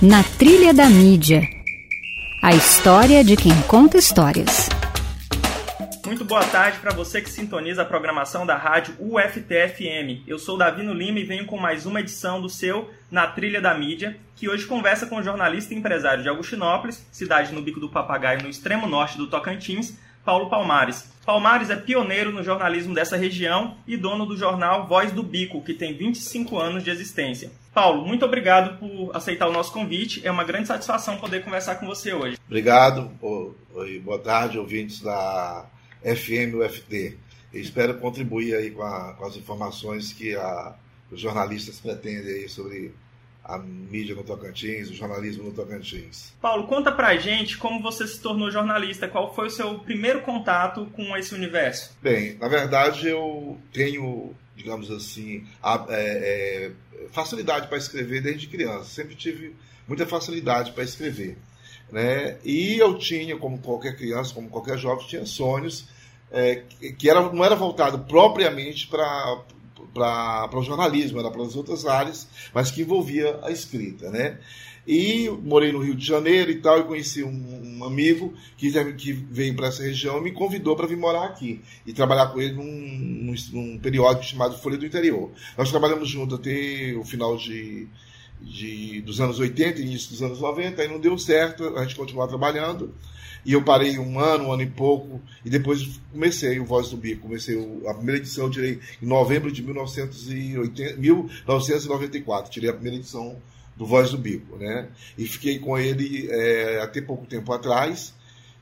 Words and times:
Na 0.00 0.22
Trilha 0.22 0.72
da 0.72 0.88
Mídia. 0.88 1.42
A 2.40 2.54
história 2.54 3.24
de 3.24 3.34
quem 3.34 3.50
conta 3.62 3.98
histórias. 3.98 4.68
Muito 6.06 6.24
boa 6.24 6.44
tarde 6.44 6.78
para 6.78 6.94
você 6.94 7.20
que 7.20 7.28
sintoniza 7.28 7.82
a 7.82 7.84
programação 7.84 8.46
da 8.46 8.56
rádio 8.56 8.94
UFTFM. 9.00 10.22
Eu 10.24 10.38
sou 10.38 10.56
Davino 10.56 10.94
Lima 10.94 11.18
e 11.18 11.24
venho 11.24 11.46
com 11.46 11.58
mais 11.58 11.84
uma 11.84 11.98
edição 11.98 12.40
do 12.40 12.48
seu 12.48 12.88
Na 13.10 13.26
Trilha 13.26 13.60
da 13.60 13.74
Mídia, 13.74 14.16
que 14.36 14.48
hoje 14.48 14.66
conversa 14.66 15.04
com 15.04 15.16
o 15.16 15.22
jornalista 15.22 15.74
e 15.74 15.76
empresário 15.76 16.22
de 16.22 16.28
Augustinópolis, 16.28 17.04
cidade 17.10 17.52
no 17.52 17.60
Bico 17.60 17.80
do 17.80 17.88
Papagaio, 17.88 18.44
no 18.44 18.48
extremo 18.48 18.86
norte 18.86 19.18
do 19.18 19.26
Tocantins, 19.26 19.98
Paulo 20.24 20.48
Palmares. 20.48 21.10
Palmares 21.26 21.70
é 21.70 21.76
pioneiro 21.76 22.30
no 22.30 22.44
jornalismo 22.44 22.94
dessa 22.94 23.16
região 23.16 23.76
e 23.84 23.96
dono 23.96 24.24
do 24.24 24.36
jornal 24.36 24.86
Voz 24.86 25.10
do 25.10 25.24
Bico, 25.24 25.60
que 25.60 25.74
tem 25.74 25.96
25 25.96 26.56
anos 26.56 26.84
de 26.84 26.90
existência. 26.90 27.50
Paulo, 27.78 28.04
muito 28.04 28.24
obrigado 28.24 28.76
por 28.76 29.14
aceitar 29.14 29.46
o 29.46 29.52
nosso 29.52 29.72
convite. 29.72 30.26
É 30.26 30.32
uma 30.32 30.42
grande 30.42 30.66
satisfação 30.66 31.16
poder 31.16 31.44
conversar 31.44 31.76
com 31.76 31.86
você 31.86 32.12
hoje. 32.12 32.36
Obrigado. 32.44 33.08
Oi, 33.72 34.00
boa 34.00 34.18
tarde, 34.18 34.58
ouvintes 34.58 35.00
da 35.00 35.64
FM 36.02 36.56
UFT. 36.56 37.16
Eu 37.54 37.60
espero 37.60 37.94
contribuir 37.98 38.56
aí 38.56 38.72
com, 38.72 38.82
a, 38.82 39.12
com 39.12 39.24
as 39.24 39.36
informações 39.36 40.12
que 40.12 40.34
a, 40.34 40.74
os 41.08 41.20
jornalistas 41.20 41.78
pretendem 41.78 42.34
aí 42.34 42.48
sobre 42.48 42.92
a 43.44 43.56
mídia 43.56 44.16
no 44.16 44.24
Tocantins, 44.24 44.90
o 44.90 44.94
jornalismo 44.94 45.44
no 45.44 45.52
Tocantins. 45.52 46.34
Paulo, 46.40 46.66
conta 46.66 46.90
pra 46.90 47.16
gente 47.16 47.56
como 47.56 47.80
você 47.80 48.08
se 48.08 48.20
tornou 48.20 48.50
jornalista, 48.50 49.06
qual 49.06 49.32
foi 49.32 49.46
o 49.46 49.50
seu 49.50 49.78
primeiro 49.78 50.22
contato 50.22 50.86
com 50.94 51.16
esse 51.16 51.32
universo? 51.32 51.96
Bem, 52.02 52.36
na 52.38 52.48
verdade 52.48 53.08
eu 53.08 53.56
tenho, 53.72 54.34
digamos 54.58 54.90
assim, 54.90 55.46
a, 55.62 55.86
é, 55.88 56.72
é, 56.96 57.06
facilidade 57.10 57.68
para 57.68 57.78
escrever 57.78 58.20
desde 58.20 58.48
criança, 58.48 58.84
sempre 58.84 59.14
tive 59.14 59.54
muita 59.86 60.04
facilidade 60.04 60.72
para 60.72 60.84
escrever. 60.84 61.38
Né? 61.90 62.36
E 62.44 62.76
eu 62.76 62.98
tinha, 62.98 63.36
como 63.38 63.58
qualquer 63.58 63.96
criança, 63.96 64.34
como 64.34 64.50
qualquer 64.50 64.76
jovem, 64.76 65.06
tinha 65.06 65.24
sonhos 65.24 65.88
é, 66.30 66.64
que 66.98 67.08
era, 67.08 67.32
não 67.32 67.44
era 67.44 67.54
voltado 67.54 68.00
propriamente 68.00 68.86
para 68.88 69.44
para 69.94 70.58
o 70.58 70.62
jornalismo, 70.62 71.18
era 71.18 71.30
para 71.30 71.42
as 71.42 71.56
outras 71.56 71.84
áreas, 71.86 72.28
mas 72.52 72.70
que 72.70 72.82
envolvia 72.82 73.38
a 73.42 73.50
escrita, 73.50 74.10
né? 74.10 74.38
E 74.88 75.28
morei 75.28 75.70
no 75.70 75.80
Rio 75.80 75.94
de 75.94 76.06
Janeiro 76.06 76.50
e 76.50 76.62
tal, 76.62 76.80
e 76.80 76.84
conheci 76.84 77.22
um, 77.22 77.78
um 77.78 77.84
amigo 77.84 78.32
que, 78.56 78.72
que 78.94 79.12
veio 79.12 79.54
para 79.54 79.66
essa 79.66 79.82
região 79.82 80.16
e 80.16 80.22
me 80.22 80.32
convidou 80.32 80.74
para 80.74 80.86
vir 80.86 80.96
morar 80.96 81.26
aqui 81.26 81.60
e 81.86 81.92
trabalhar 81.92 82.28
com 82.28 82.40
ele 82.40 82.54
num, 82.54 82.64
num, 82.64 83.34
num, 83.52 83.78
periódico 83.78 84.24
chamado 84.24 84.56
Folha 84.56 84.78
do 84.78 84.86
Interior. 84.86 85.30
Nós 85.58 85.68
trabalhamos 85.70 86.08
juntos 86.08 86.38
até 86.38 86.94
o 86.98 87.04
final 87.04 87.36
de, 87.36 87.86
de, 88.40 89.02
dos 89.02 89.20
anos 89.20 89.38
80, 89.38 89.78
início 89.78 90.08
dos 90.08 90.22
anos 90.22 90.40
90, 90.40 90.80
aí 90.80 90.88
não 90.88 90.98
deu 90.98 91.18
certo, 91.18 91.76
a 91.76 91.82
gente 91.82 91.94
continuou 91.94 92.26
trabalhando. 92.26 92.94
E 93.44 93.52
eu 93.52 93.62
parei 93.62 93.98
um 93.98 94.18
ano, 94.18 94.44
um 94.44 94.52
ano 94.52 94.62
e 94.62 94.70
pouco, 94.70 95.20
e 95.44 95.50
depois 95.50 96.00
comecei 96.10 96.58
o 96.58 96.64
Voz 96.64 96.88
do 96.88 96.96
Bico. 96.96 97.22
Comecei 97.22 97.56
o, 97.56 97.86
a 97.86 97.92
primeira 97.92 98.22
edição, 98.22 98.46
eu 98.46 98.50
tirei 98.50 98.80
em 99.02 99.06
novembro 99.06 99.52
de 99.52 99.62
1980, 99.62 100.98
1994. 100.98 102.50
Tirei 102.50 102.70
a 102.70 102.72
primeira 102.72 102.96
edição 102.96 103.36
do 103.78 103.86
Voz 103.86 104.10
do 104.10 104.18
Bico, 104.18 104.56
né? 104.56 104.88
E 105.16 105.26
fiquei 105.26 105.58
com 105.58 105.78
ele 105.78 106.28
é, 106.30 106.80
até 106.82 107.00
pouco 107.00 107.24
tempo 107.24 107.52
atrás. 107.52 108.12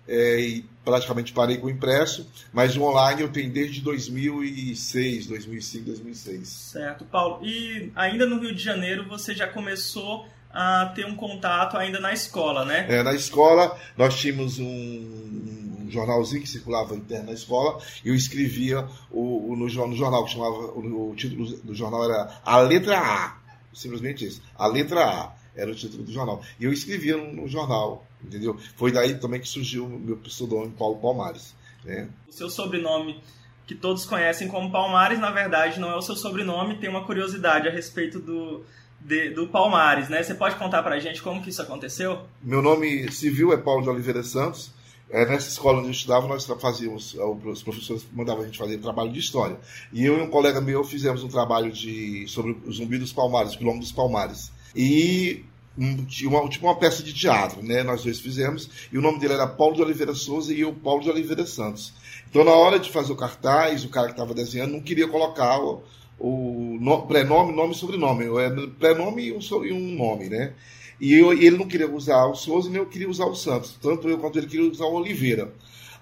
É, 0.08 0.38
e 0.38 0.64
praticamente 0.84 1.32
parei 1.32 1.56
com 1.56 1.66
o 1.66 1.70
impresso, 1.70 2.30
mas 2.52 2.76
o 2.76 2.82
online 2.84 3.22
eu 3.22 3.28
tenho 3.28 3.52
desde 3.52 3.80
2006, 3.80 5.26
2005, 5.26 5.84
2006. 5.84 6.48
Certo, 6.48 7.04
Paulo. 7.06 7.44
E 7.44 7.90
ainda 7.96 8.24
no 8.24 8.38
Rio 8.38 8.54
de 8.54 8.62
Janeiro 8.62 9.08
você 9.08 9.34
já 9.34 9.48
começou 9.48 10.28
a 10.48 10.86
ter 10.94 11.04
um 11.04 11.16
contato 11.16 11.76
ainda 11.76 11.98
na 11.98 12.12
escola, 12.12 12.64
né? 12.64 12.86
É, 12.88 13.02
na 13.02 13.14
escola 13.14 13.76
nós 13.96 14.16
tínhamos 14.16 14.60
um, 14.60 14.64
um 14.66 15.86
jornalzinho 15.90 16.42
que 16.42 16.48
circulava 16.48 16.94
interno 16.94 17.26
na 17.26 17.32
escola 17.32 17.82
e 18.04 18.08
eu 18.08 18.14
escrevia 18.14 18.86
o, 19.10 19.52
o 19.52 19.56
no, 19.56 19.66
no, 19.66 19.96
jornal 19.96 20.24
que 20.24 20.32
chamava 20.32 20.54
o, 20.54 21.10
o, 21.10 21.16
título 21.16 21.46
do 21.58 21.74
jornal 21.74 22.04
era 22.04 22.40
a 22.44 22.60
letra 22.60 22.96
A, 22.96 23.36
simplesmente 23.76 24.26
isso, 24.26 24.42
a 24.56 24.66
letra 24.66 25.04
A 25.04 25.32
era 25.54 25.70
o 25.70 25.74
título 25.74 26.02
do 26.02 26.12
jornal. 26.12 26.42
E 26.60 26.64
eu 26.64 26.72
escrevia 26.72 27.16
no, 27.16 27.32
no 27.32 27.48
jornal, 27.48 28.06
entendeu? 28.22 28.58
Foi 28.76 28.92
daí 28.92 29.14
também 29.14 29.40
que 29.40 29.48
surgiu 29.48 29.86
o 29.86 29.98
meu 29.98 30.16
pseudônimo 30.18 30.72
Paulo 30.72 30.96
Palmares, 30.96 31.54
né? 31.84 32.08
O 32.28 32.32
seu 32.32 32.50
sobrenome 32.50 33.20
que 33.66 33.74
todos 33.74 34.06
conhecem 34.06 34.48
como 34.48 34.70
Palmares, 34.70 35.18
na 35.18 35.30
verdade, 35.30 35.80
não 35.80 35.90
é 35.90 35.96
o 35.96 36.02
seu 36.02 36.14
sobrenome. 36.14 36.78
Tem 36.78 36.88
uma 36.88 37.04
curiosidade 37.04 37.66
a 37.66 37.70
respeito 37.70 38.20
do, 38.20 38.64
de, 39.00 39.30
do 39.30 39.48
Palmares, 39.48 40.08
né? 40.08 40.22
Você 40.22 40.34
pode 40.34 40.54
contar 40.54 40.82
para 40.82 40.94
a 40.94 41.00
gente 41.00 41.20
como 41.20 41.42
que 41.42 41.50
isso 41.50 41.62
aconteceu? 41.62 42.22
Meu 42.40 42.62
nome 42.62 43.10
civil 43.10 43.52
é 43.52 43.56
Paulo 43.56 43.82
de 43.82 43.88
Oliveira 43.88 44.22
Santos. 44.22 44.70
É, 45.08 45.24
nessa 45.24 45.48
escola 45.48 45.78
onde 45.78 45.88
eu 45.88 45.92
estudava, 45.92 46.26
nós 46.26 46.44
fazíamos, 46.60 47.14
é, 47.16 47.24
os 47.24 47.62
professores 47.62 48.04
mandavam 48.12 48.42
a 48.42 48.46
gente 48.46 48.58
fazer 48.58 48.78
trabalho 48.78 49.12
de 49.12 49.20
história. 49.20 49.56
E 49.92 50.04
eu 50.04 50.18
e 50.18 50.22
um 50.22 50.28
colega 50.28 50.60
meu 50.60 50.82
fizemos 50.82 51.22
um 51.22 51.28
trabalho 51.28 51.70
de, 51.70 52.26
sobre 52.28 52.56
o 52.66 52.72
zumbi 52.72 52.98
dos 52.98 53.12
palmares, 53.12 53.54
o 53.54 53.58
quilombo 53.58 53.78
dos 53.78 53.92
palmares. 53.92 54.50
E 54.74 55.44
um, 55.78 56.06
uma, 56.28 56.48
tipo 56.48 56.66
uma 56.66 56.76
peça 56.76 57.02
de 57.02 57.12
teatro, 57.12 57.62
né? 57.62 57.82
Nós 57.82 58.02
dois 58.02 58.18
fizemos. 58.18 58.68
E 58.92 58.98
o 58.98 59.02
nome 59.02 59.18
dele 59.20 59.34
era 59.34 59.46
Paulo 59.46 59.76
de 59.76 59.82
Oliveira 59.82 60.14
Souza 60.14 60.52
e 60.52 60.60
eu, 60.60 60.72
Paulo 60.72 61.02
de 61.02 61.10
Oliveira 61.10 61.46
Santos. 61.46 61.92
Então, 62.28 62.44
na 62.44 62.52
hora 62.52 62.78
de 62.78 62.90
fazer 62.90 63.12
o 63.12 63.16
cartaz, 63.16 63.84
o 63.84 63.88
cara 63.88 64.06
que 64.06 64.12
estava 64.12 64.34
desenhando 64.34 64.72
não 64.72 64.80
queria 64.80 65.06
colocar 65.06 65.60
o, 65.60 65.82
o 66.18 66.78
no, 66.80 67.06
prenome, 67.06 67.52
nome 67.52 67.72
e 67.72 67.76
sobrenome. 67.76 68.24
É 68.40 68.50
prenome 68.78 69.26
e 69.26 69.32
um, 69.32 69.64
e 69.64 69.72
um 69.72 69.96
nome, 69.96 70.28
né? 70.28 70.52
E 71.00 71.14
eu, 71.14 71.32
ele 71.32 71.56
não 71.56 71.66
queria 71.66 71.90
usar 71.90 72.26
o 72.26 72.34
Souza, 72.34 72.70
nem 72.70 72.78
eu 72.78 72.86
queria 72.86 73.08
usar 73.08 73.26
o 73.26 73.34
Santos. 73.34 73.76
Tanto 73.80 74.08
eu 74.08 74.18
quanto 74.18 74.38
ele 74.38 74.46
queria 74.46 74.70
usar 74.70 74.86
o 74.86 74.94
Oliveira. 74.94 75.52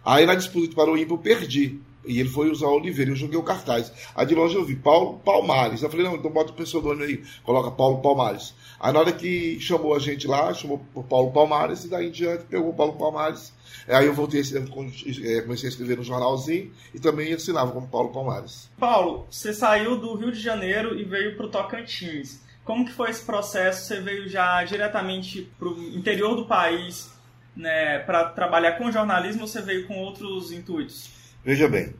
Aí 0.04 0.26
na 0.26 0.34
disputa 0.34 0.74
para 0.74 0.90
o 0.90 0.96
eu 0.96 1.18
perdi. 1.18 1.80
E 2.06 2.20
ele 2.20 2.28
foi 2.28 2.50
usar 2.50 2.66
o 2.66 2.76
Oliveira, 2.76 3.10
eu 3.10 3.16
joguei 3.16 3.38
o 3.38 3.42
cartaz. 3.42 3.90
Aí 4.14 4.26
de 4.26 4.34
longe 4.34 4.54
eu 4.54 4.64
vi 4.64 4.76
Paulo 4.76 5.20
Palmares. 5.20 5.82
Eu 5.82 5.88
falei, 5.88 6.04
não, 6.04 6.16
então 6.16 6.30
bota 6.30 6.52
o 6.52 6.54
pseudônimo 6.54 7.04
aí, 7.04 7.22
coloca 7.42 7.70
Paulo 7.70 8.02
Palmares. 8.02 8.54
Aí 8.78 8.92
na 8.92 9.00
hora 9.00 9.12
que 9.12 9.58
chamou 9.58 9.94
a 9.94 9.98
gente 9.98 10.26
lá, 10.26 10.52
chamou 10.52 10.84
por 10.92 11.04
Paulo 11.04 11.32
Palmares, 11.32 11.84
e 11.84 11.88
daí 11.88 12.08
em 12.08 12.10
diante 12.10 12.44
pegou 12.44 12.70
o 12.70 12.74
Paulo 12.74 12.92
Palmares. 12.94 13.54
Aí 13.88 14.06
eu 14.06 14.14
voltei, 14.14 14.40
é, 14.40 15.40
comecei 15.40 15.68
a 15.68 15.70
escrever 15.70 15.96
no 15.96 16.04
jornalzinho 16.04 16.70
e 16.94 17.00
também 17.00 17.32
assinava 17.32 17.72
como 17.72 17.88
Paulo 17.88 18.10
Palmares. 18.10 18.70
Paulo, 18.78 19.26
você 19.30 19.52
saiu 19.54 19.96
do 19.96 20.14
Rio 20.14 20.30
de 20.30 20.40
Janeiro 20.40 20.98
e 20.98 21.04
veio 21.04 21.36
para 21.36 21.46
o 21.46 21.50
Tocantins. 21.50 22.43
Como 22.64 22.84
que 22.84 22.92
foi 22.92 23.10
esse 23.10 23.22
processo? 23.22 23.86
Você 23.86 24.00
veio 24.00 24.28
já 24.28 24.64
diretamente 24.64 25.48
para 25.58 25.68
o 25.68 25.82
interior 25.94 26.34
do 26.34 26.46
país 26.46 27.10
né, 27.56 27.98
para 28.00 28.24
trabalhar 28.30 28.72
com 28.72 28.90
jornalismo 28.90 29.42
ou 29.42 29.48
você 29.48 29.60
veio 29.60 29.86
com 29.86 29.98
outros 29.98 30.50
intuitos? 30.50 31.10
Veja 31.44 31.68
bem, 31.68 31.92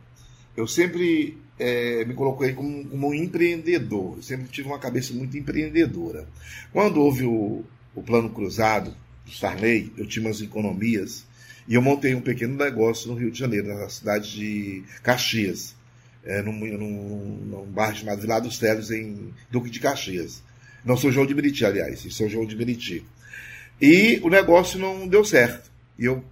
eu 0.57 0.67
sempre 0.67 1.39
é, 1.59 2.05
me 2.05 2.15
coloquei 2.15 2.53
como, 2.53 2.85
como, 2.89 3.09
um 3.09 3.15
empreendedor, 3.15 4.17
eu 4.17 4.23
sempre 4.23 4.49
tive 4.49 4.69
uma 4.69 4.79
cabeça 4.79 5.13
muito 5.13 5.37
empreendedora. 5.37 6.27
Quando 6.73 7.01
houve 7.01 7.25
o, 7.25 7.65
o 7.95 8.03
plano 8.03 8.31
cruzado 8.31 8.95
do 9.25 9.33
Sarney, 9.33 9.93
eu 9.97 10.07
tinha 10.07 10.27
umas 10.27 10.41
economias 10.41 11.27
e 11.69 11.75
eu 11.75 11.83
montei 11.83 12.15
um 12.15 12.21
pequeno 12.21 12.57
negócio 12.57 13.11
no 13.11 13.19
Rio 13.19 13.31
de 13.31 13.39
Janeiro, 13.39 13.69
na 13.69 13.89
cidade 13.89 14.33
de 14.33 14.85
Caxias, 15.03 15.75
é, 16.25 16.43
num, 16.43 16.53
num, 16.53 17.37
num 17.45 17.65
bairro 17.67 17.97
chamado 17.97 18.21
Vila 18.21 18.41
dos 18.41 18.59
Teles, 18.59 18.91
em 18.91 19.33
Duque 19.51 19.71
de 19.71 19.79
Caxias. 19.79 20.43
Não 20.85 20.97
sou 20.97 21.11
João 21.11 21.27
de 21.27 21.35
Meriti, 21.35 21.65
aliás, 21.65 22.07
sou 22.11 22.29
João 22.29 22.47
de 22.47 22.57
Meriti. 22.57 23.05
E 23.81 24.21
o 24.23 24.29
negócio 24.29 24.79
não 24.79 25.09
deu 25.09 25.25
certo. 25.25 25.71
E 25.99 26.05
eu 26.05 26.25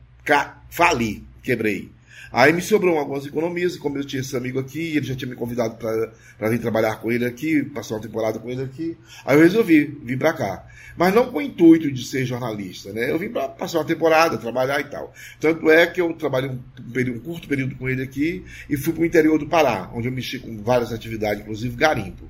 fali, 0.70 1.24
quebrei. 1.42 1.90
Aí 2.32 2.50
me 2.50 2.62
sobrou 2.62 2.98
algumas 2.98 3.26
economias, 3.26 3.74
e 3.74 3.78
como 3.78 3.98
eu 3.98 4.04
tinha 4.04 4.20
esse 4.22 4.34
amigo 4.34 4.58
aqui, 4.58 4.96
ele 4.96 5.04
já 5.04 5.14
tinha 5.14 5.28
me 5.28 5.36
convidado 5.36 5.76
para 5.76 6.48
vir 6.48 6.58
trabalhar 6.58 6.96
com 6.96 7.12
ele 7.12 7.26
aqui, 7.26 7.62
passar 7.62 7.96
uma 7.96 8.00
temporada 8.00 8.38
com 8.38 8.48
ele 8.48 8.62
aqui, 8.62 8.96
aí 9.26 9.36
eu 9.36 9.42
resolvi 9.42 9.84
vir 10.02 10.18
para 10.18 10.32
cá. 10.32 10.66
Mas 10.97 11.15
não 11.15 11.30
com 11.30 11.38
o 11.38 11.42
intuito 11.42 11.91
de 11.91 12.06
ser 12.06 12.24
jornalista, 12.24 12.92
né? 12.92 13.10
Eu 13.10 13.18
vim 13.18 13.28
para 13.28 13.48
passar 13.48 13.78
uma 13.78 13.84
temporada, 13.84 14.38
trabalhar 14.38 14.80
e 14.80 14.84
tal. 14.84 15.12
Tanto 15.41 15.71
é 15.71 15.86
que 15.86 16.00
eu 16.00 16.12
trabalhei 16.15 16.50
um, 16.50 16.59
período, 16.91 17.18
um 17.18 17.21
curto 17.21 17.48
período 17.48 17.77
com 17.77 17.88
ele 17.88 18.03
aqui 18.03 18.44
e 18.68 18.77
fui 18.77 18.92
para 18.92 19.03
o 19.03 19.06
interior 19.06 19.38
do 19.38 19.47
Pará, 19.47 19.91
onde 19.94 20.09
eu 20.09 20.12
mexi 20.12 20.38
com 20.38 20.62
várias 20.62 20.92
atividades, 20.92 21.42
inclusive 21.42 21.77
garimpo. 21.77 22.28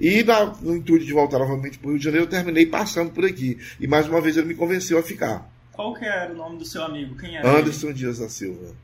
E 0.00 0.22
na, 0.22 0.46
no 0.46 0.76
intuito 0.76 1.04
de 1.04 1.12
voltar 1.12 1.38
novamente 1.38 1.78
para 1.78 1.88
o 1.88 1.90
Rio 1.90 1.98
de 1.98 2.04
Janeiro, 2.04 2.26
eu 2.26 2.30
terminei 2.30 2.66
passando 2.66 3.10
por 3.12 3.24
aqui. 3.24 3.58
E 3.78 3.86
mais 3.86 4.08
uma 4.08 4.20
vez 4.20 4.36
ele 4.36 4.46
me 4.46 4.54
convenceu 4.54 4.98
a 4.98 5.02
ficar. 5.02 5.48
Qual 5.72 5.94
que 5.94 6.04
era 6.04 6.32
o 6.32 6.36
nome 6.36 6.58
do 6.58 6.64
seu 6.64 6.82
amigo? 6.82 7.16
Quem 7.16 7.36
era? 7.36 7.58
Anderson 7.58 7.88
ele? 7.88 7.94
Dias 7.94 8.18
da 8.18 8.28
Silva 8.28 8.74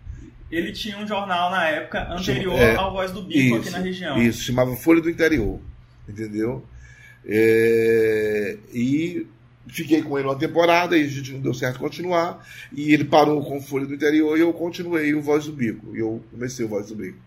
ele 0.50 0.72
tinha 0.72 0.98
um 0.98 1.06
jornal 1.06 1.50
na 1.50 1.68
época 1.68 2.12
anterior 2.12 2.58
é, 2.58 2.74
ao 2.74 2.92
Voz 2.92 3.12
do 3.12 3.22
Bico 3.22 3.38
isso, 3.38 3.56
aqui 3.56 3.70
na 3.70 3.78
região. 3.78 4.20
Isso, 4.20 4.42
chamava 4.42 4.74
Folha 4.74 5.00
do 5.00 5.08
Interior, 5.08 5.60
entendeu? 6.08 6.64
É, 7.24 8.56
e 8.72 9.26
fiquei 9.68 10.02
com 10.02 10.18
ele 10.18 10.26
uma 10.26 10.36
temporada 10.36 10.96
e 10.96 11.04
a 11.04 11.08
gente 11.08 11.32
não 11.32 11.40
deu 11.40 11.54
certo 11.54 11.78
continuar. 11.78 12.44
E 12.72 12.92
ele 12.92 13.04
parou 13.04 13.44
com 13.44 13.60
Folha 13.60 13.86
do 13.86 13.94
Interior 13.94 14.36
e 14.36 14.40
eu 14.40 14.52
continuei 14.52 15.14
o 15.14 15.22
Voz 15.22 15.44
do 15.44 15.52
Bico. 15.52 15.94
E 15.94 16.00
eu 16.00 16.22
comecei 16.32 16.64
o 16.64 16.68
Voz 16.68 16.88
do 16.88 16.96
Bico. 16.96 17.18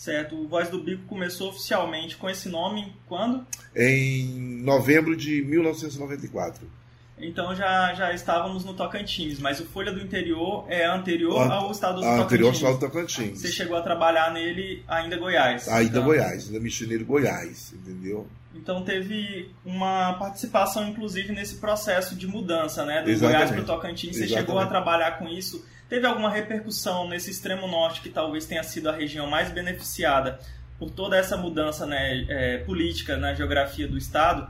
Certo, 0.00 0.34
o 0.34 0.48
Voz 0.48 0.70
do 0.70 0.82
Bico 0.82 1.02
começou 1.04 1.50
oficialmente 1.50 2.16
com 2.16 2.30
esse 2.30 2.48
nome 2.48 2.90
quando? 3.06 3.46
Em 3.76 4.24
novembro 4.62 5.14
de 5.14 5.42
1994. 5.42 6.66
Então 7.20 7.54
já, 7.54 7.92
já 7.94 8.12
estávamos 8.12 8.64
no 8.64 8.72
Tocantins, 8.74 9.38
mas 9.38 9.60
o 9.60 9.66
Folha 9.66 9.92
do 9.92 10.00
Interior 10.00 10.64
é 10.68 10.86
anterior 10.86 11.40
A- 11.50 11.54
ao 11.56 11.70
estado 11.70 11.96
do 11.96 12.00
Tocantins. 12.00 12.24
anterior 12.24 12.46
ao 12.48 12.52
estado 12.54 12.72
do 12.74 12.80
Tocantins. 12.80 13.40
Você 13.40 13.48
chegou 13.52 13.76
a 13.76 13.82
trabalhar 13.82 14.32
nele 14.32 14.82
ainda 14.88 15.16
Goiás. 15.16 15.68
Ainda 15.68 15.90
Então- 15.98 16.04
Goiás, 16.04 16.46
ainda 16.46 16.60
Michineiro 16.60 17.04
Goiás, 17.04 17.72
entendeu? 17.74 18.26
Então 18.54 18.82
teve 18.82 19.50
uma 19.64 20.14
participação, 20.14 20.88
inclusive, 20.88 21.32
nesse 21.32 21.56
processo 21.56 22.16
de 22.16 22.26
mudança, 22.26 22.84
né? 22.84 23.02
Do 23.02 23.10
Exatamente. 23.10 23.20
Goiás 23.38 23.50
para 23.52 23.60
o 23.60 23.64
Tocantins. 23.64 24.16
Você 24.16 24.24
Exatamente. 24.24 24.46
chegou 24.48 24.58
a 24.60 24.66
trabalhar 24.66 25.18
com 25.18 25.28
isso. 25.28 25.64
Teve 25.88 26.06
alguma 26.06 26.30
repercussão 26.30 27.08
nesse 27.08 27.30
extremo 27.30 27.66
norte, 27.68 28.00
que 28.00 28.08
talvez 28.08 28.46
tenha 28.46 28.62
sido 28.62 28.88
a 28.88 28.92
região 28.92 29.28
mais 29.28 29.50
beneficiada 29.50 30.38
por 30.78 30.90
toda 30.90 31.16
essa 31.16 31.36
mudança 31.36 31.84
né, 31.86 32.24
é, 32.28 32.58
política 32.58 33.16
na 33.16 33.34
geografia 33.34 33.86
do 33.86 33.98
estado? 33.98 34.48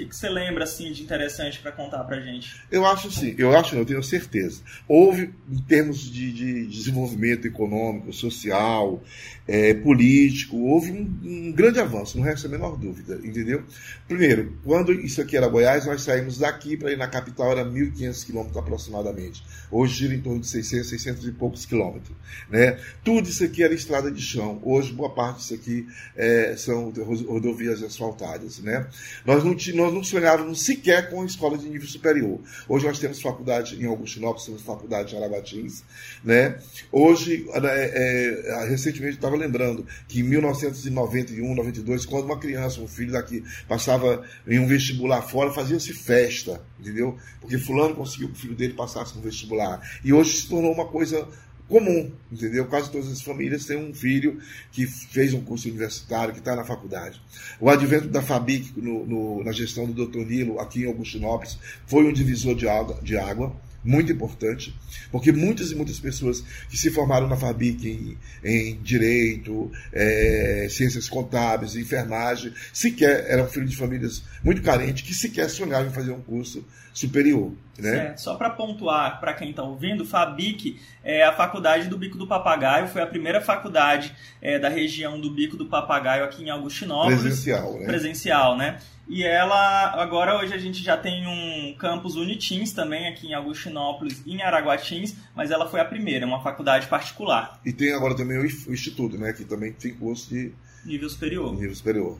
Que, 0.00 0.06
que 0.06 0.16
você 0.16 0.28
lembra 0.28 0.64
assim 0.64 0.92
de 0.92 1.02
interessante 1.02 1.58
para 1.60 1.72
contar 1.72 2.04
para 2.04 2.20
gente? 2.20 2.60
Eu 2.70 2.86
acho 2.86 3.10
sim, 3.10 3.34
eu 3.36 3.56
acho, 3.56 3.74
eu 3.76 3.84
tenho 3.84 4.02
certeza. 4.02 4.62
Houve, 4.88 5.30
em 5.50 5.58
termos 5.62 5.98
de, 6.10 6.32
de 6.32 6.66
desenvolvimento 6.66 7.46
econômico, 7.46 8.12
social, 8.12 9.02
eh, 9.46 9.74
político, 9.74 10.56
houve 10.56 10.90
um, 10.92 11.20
um 11.24 11.52
grande 11.52 11.80
avanço, 11.80 12.16
não 12.16 12.24
resta 12.24 12.46
a 12.46 12.50
menor 12.50 12.76
dúvida, 12.78 13.20
entendeu? 13.22 13.62
Primeiro, 14.08 14.56
quando 14.64 14.92
isso 14.92 15.20
aqui 15.20 15.36
era 15.36 15.48
Goiás, 15.48 15.86
nós 15.86 16.02
saímos 16.02 16.38
daqui 16.38 16.76
para 16.76 16.92
ir 16.92 16.96
na 16.96 17.08
capital, 17.08 17.52
era 17.52 17.64
1.500 17.64 18.24
quilômetros 18.24 18.56
aproximadamente. 18.56 19.42
Hoje 19.70 19.94
gira 19.94 20.14
em 20.14 20.20
torno 20.20 20.40
de 20.40 20.46
600, 20.48 20.88
600 20.88 21.26
e 21.26 21.32
poucos 21.32 21.66
quilômetros. 21.66 22.16
Né? 22.48 22.78
Tudo 23.04 23.28
isso 23.28 23.44
aqui 23.44 23.62
era 23.62 23.74
estrada 23.74 24.10
de 24.10 24.20
chão. 24.22 24.60
Hoje, 24.64 24.92
boa 24.92 25.10
parte 25.14 25.38
disso 25.38 25.54
aqui 25.54 25.86
eh, 26.16 26.54
são 26.56 26.90
rodovias 27.26 27.82
asfaltadas. 27.82 28.58
Né? 28.60 28.86
Nós 29.24 29.44
não, 29.44 29.54
ti- 29.54 29.72
nós 29.90 29.94
não 29.94 30.04
sonhávamos 30.04 30.64
sequer 30.64 31.10
com 31.10 31.24
escola 31.24 31.58
de 31.58 31.68
nível 31.68 31.88
superior. 31.88 32.40
Hoje 32.68 32.86
nós 32.86 32.98
temos 32.98 33.20
faculdade 33.20 33.80
em 33.80 33.86
Augustinópolis, 33.86 34.46
temos 34.46 34.62
faculdade 34.62 35.14
em 35.14 35.18
Araguatins. 35.18 35.82
Né? 36.24 36.58
Hoje, 36.90 37.46
é, 37.52 38.62
é, 38.64 38.68
recentemente, 38.68 39.16
estava 39.16 39.36
lembrando 39.36 39.86
que 40.08 40.20
em 40.20 40.22
1991, 40.22 41.54
92, 41.54 42.06
quando 42.06 42.24
uma 42.24 42.38
criança, 42.38 42.80
um 42.80 42.88
filho 42.88 43.12
daqui, 43.12 43.42
passava 43.68 44.24
em 44.46 44.58
um 44.58 44.66
vestibular 44.66 45.22
fora, 45.22 45.52
fazia-se 45.52 45.92
festa, 45.92 46.62
entendeu? 46.78 47.18
Porque 47.40 47.58
fulano 47.58 47.94
conseguiu 47.94 48.28
que 48.28 48.34
o 48.34 48.38
filho 48.38 48.54
dele 48.54 48.74
passasse 48.74 49.16
no 49.16 49.22
vestibular. 49.22 49.80
E 50.04 50.12
hoje 50.12 50.32
se 50.32 50.48
tornou 50.48 50.72
uma 50.72 50.86
coisa 50.86 51.26
comum, 51.70 52.10
entendeu? 52.30 52.66
Quase 52.66 52.90
todas 52.90 53.08
as 53.10 53.22
famílias 53.22 53.64
têm 53.64 53.76
um 53.78 53.94
filho 53.94 54.38
que 54.72 54.86
fez 54.86 55.32
um 55.32 55.40
curso 55.40 55.68
universitário, 55.68 56.32
que 56.34 56.40
está 56.40 56.54
na 56.56 56.64
faculdade. 56.64 57.20
O 57.60 57.70
advento 57.70 58.08
da 58.08 58.20
Fabic 58.20 58.72
no- 58.76 59.06
no- 59.06 59.44
na 59.44 59.52
gestão 59.52 59.86
do 59.90 60.06
Dr. 60.06 60.26
Nilo, 60.26 60.58
aqui 60.58 60.82
em 60.82 60.86
Augustinópolis, 60.86 61.58
foi 61.86 62.04
um 62.04 62.12
divisor 62.12 62.54
de 62.56 62.68
água, 62.68 62.98
de 63.02 63.16
água 63.16 63.56
muito 63.82 64.12
importante, 64.12 64.74
porque 65.10 65.32
muitas 65.32 65.70
e 65.70 65.74
muitas 65.74 65.98
pessoas 65.98 66.44
que 66.68 66.76
se 66.76 66.90
formaram 66.90 67.26
na 67.26 67.36
Fabic 67.36 67.86
em, 67.88 68.18
em 68.44 68.76
direito, 68.82 69.72
eh, 69.92 70.66
ciências 70.70 71.08
contábeis, 71.08 71.76
enfermagem, 71.76 72.52
sequer 72.74 73.24
eram 73.30 73.46
filhos 73.48 73.70
de 73.70 73.76
famílias 73.76 74.22
muito 74.44 74.60
carentes 74.60 75.06
que 75.06 75.14
sequer 75.14 75.48
sonhavam 75.48 75.88
em 75.88 75.94
fazer 75.94 76.10
um 76.10 76.20
curso 76.20 76.62
superior, 77.00 77.52
né? 77.78 77.90
Certo. 77.90 78.18
Só 78.18 78.34
para 78.34 78.50
pontuar 78.50 79.20
para 79.20 79.32
quem 79.32 79.50
está 79.50 79.62
ouvindo, 79.62 80.04
Fabic 80.04 80.78
é 81.02 81.24
a 81.24 81.32
faculdade 81.32 81.88
do 81.88 81.96
Bico 81.96 82.18
do 82.18 82.26
Papagaio, 82.26 82.88
foi 82.88 83.00
a 83.00 83.06
primeira 83.06 83.40
faculdade 83.40 84.14
é, 84.42 84.58
da 84.58 84.68
região 84.68 85.18
do 85.18 85.30
Bico 85.30 85.56
do 85.56 85.66
Papagaio 85.66 86.24
aqui 86.24 86.44
em 86.44 86.50
Augustinópolis. 86.50 87.20
Presencial, 87.20 87.78
né? 87.78 87.86
presencial, 87.86 88.56
né? 88.56 88.78
E 89.08 89.24
ela, 89.24 90.00
agora 90.00 90.38
hoje 90.38 90.54
a 90.54 90.58
gente 90.58 90.84
já 90.84 90.96
tem 90.96 91.26
um 91.26 91.74
campus 91.76 92.14
Unitins 92.16 92.72
também 92.72 93.08
aqui 93.08 93.28
em 93.28 93.34
Augustinópolis 93.34 94.22
e 94.24 94.34
em 94.34 94.42
Araguatins, 94.42 95.16
mas 95.34 95.50
ela 95.50 95.68
foi 95.68 95.80
a 95.80 95.84
primeira, 95.84 96.26
uma 96.26 96.42
faculdade 96.42 96.86
particular, 96.86 97.58
E 97.64 97.72
tem 97.72 97.92
agora 97.92 98.14
também 98.14 98.38
o 98.38 98.44
Instituto, 98.44 99.18
né? 99.18 99.32
Que 99.32 99.44
também 99.44 99.72
tem 99.72 99.94
curso 99.94 100.28
de 100.28 100.52
nível 100.84 101.08
superior. 101.08 101.52
nível 101.54 101.74
superior. 101.74 102.18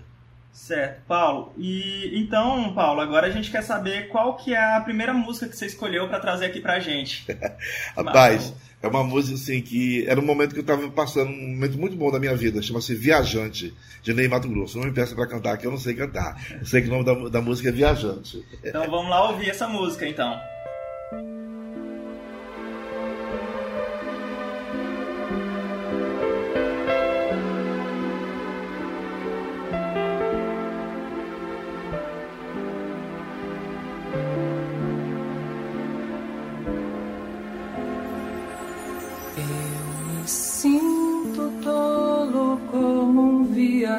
Certo, 0.52 1.02
Paulo. 1.06 1.52
E 1.56 2.10
então, 2.18 2.72
Paulo, 2.74 3.00
agora 3.00 3.26
a 3.26 3.30
gente 3.30 3.50
quer 3.50 3.62
saber 3.62 4.08
qual 4.08 4.36
que 4.36 4.54
é 4.54 4.76
a 4.76 4.80
primeira 4.80 5.12
música 5.12 5.48
que 5.48 5.56
você 5.56 5.66
escolheu 5.66 6.08
para 6.08 6.20
trazer 6.20 6.46
aqui 6.46 6.60
pra 6.60 6.80
gente. 6.80 7.26
Rapaz, 7.96 8.52
é 8.82 8.88
uma 8.88 9.04
música 9.04 9.34
assim 9.34 9.60
que 9.60 10.06
era 10.08 10.20
um 10.20 10.24
momento 10.24 10.52
que 10.52 10.58
eu 10.58 10.62
estava 10.62 10.88
passando 10.90 11.30
um 11.30 11.54
momento 11.54 11.78
muito 11.78 11.96
bom 11.96 12.10
da 12.10 12.18
minha 12.18 12.34
vida, 12.34 12.62
chama-se 12.62 12.94
Viajante, 12.94 13.74
de 14.02 14.14
Ney 14.14 14.28
Mato 14.28 14.48
Grosso. 14.48 14.78
Não 14.78 14.86
me 14.86 14.92
peça 14.92 15.14
para 15.14 15.26
cantar, 15.26 15.56
que 15.56 15.66
eu 15.66 15.70
não 15.70 15.78
sei 15.78 15.94
cantar. 15.94 16.40
Eu 16.58 16.66
sei 16.66 16.82
que 16.82 16.88
o 16.88 16.90
nome 16.90 17.04
da, 17.04 17.28
da 17.28 17.40
música 17.40 17.68
é 17.68 17.72
Viajante. 17.72 18.44
Então 18.64 18.88
vamos 18.90 19.10
lá 19.10 19.30
ouvir 19.30 19.50
essa 19.50 19.68
música 19.68 20.06
então. 20.06 20.38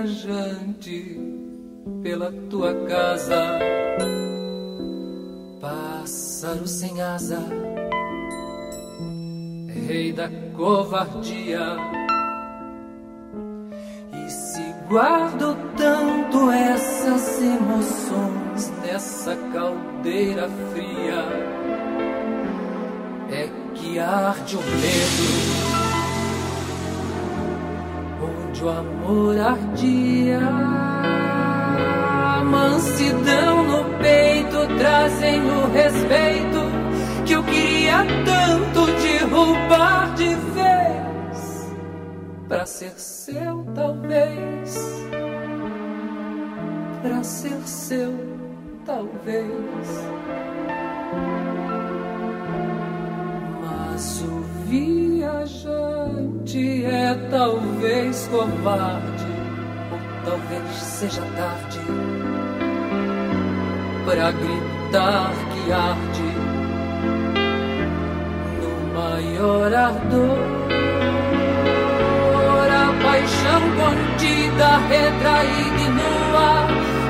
Viajante 0.02 1.20
pela 2.02 2.32
tua 2.50 2.74
casa, 2.88 3.60
pássaro 5.60 6.68
sem 6.68 7.02
asa, 7.02 7.44
rei 9.88 10.12
da 10.12 10.30
covardia. 10.56 11.78
E 14.14 14.30
se 14.30 14.64
guardo 14.88 15.56
tanto 15.78 16.52
essas 16.52 17.42
emoções 17.42 18.72
nessa 18.84 19.36
caldeira 19.54 20.50
fria, 20.72 21.26
é 23.32 23.50
que 23.76 24.00
arde 24.00 24.58
o 24.58 24.62
medo 24.62 25.71
onde 28.62 28.66
o 28.66 28.70
amor 28.70 29.40
ardia. 29.40 30.40
Mansidão 32.46 33.64
no 33.64 34.00
peito 34.00 34.68
trazem 34.78 35.42
o 35.42 35.72
respeito 35.72 36.60
que 37.26 37.34
eu 37.34 37.44
queria 37.44 38.06
tanto 38.26 38.86
derrubar 39.02 40.14
de 40.16 40.36
vez 40.36 41.72
pra 42.48 42.66
ser 42.66 42.92
seu, 42.98 43.66
talvez. 43.74 45.02
Pra 47.02 47.24
ser 47.24 47.62
seu, 47.66 48.14
talvez. 48.86 50.06
Mas 53.62 54.22
o 54.22 54.51
viajante 54.72 56.64
é 56.86 57.14
talvez 57.30 58.28
covarde, 58.32 59.26
ou 59.92 60.00
talvez 60.24 60.64
seja 60.78 61.22
tarde 61.36 61.80
para 64.06 64.32
gritar 64.32 65.34
que 65.52 65.72
arde 65.74 66.32
no 68.62 68.72
maior 68.94 69.74
ardor. 69.74 70.40
A 72.74 72.94
paixão 73.04 73.62
contida, 73.78 74.70
retraída 74.88 75.82
e 75.82 75.90
nua, 75.90 76.52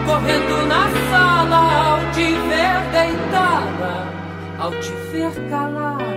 correndo 0.05 0.57
na 0.67 0.83
sala 1.11 1.61
ao 1.91 1.99
te 2.11 2.27
ver 2.49 2.79
deitada, 2.91 3.93
ao 4.59 4.71
te 4.79 4.91
ver 5.11 5.33
calada, 5.49 6.10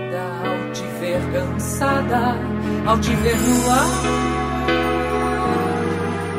ver 1.05 1.21
cansada, 1.31 2.35
ao 2.87 2.97
te 2.99 3.13
ver 3.15 3.37
no 3.37 3.71
ar. 3.71 3.85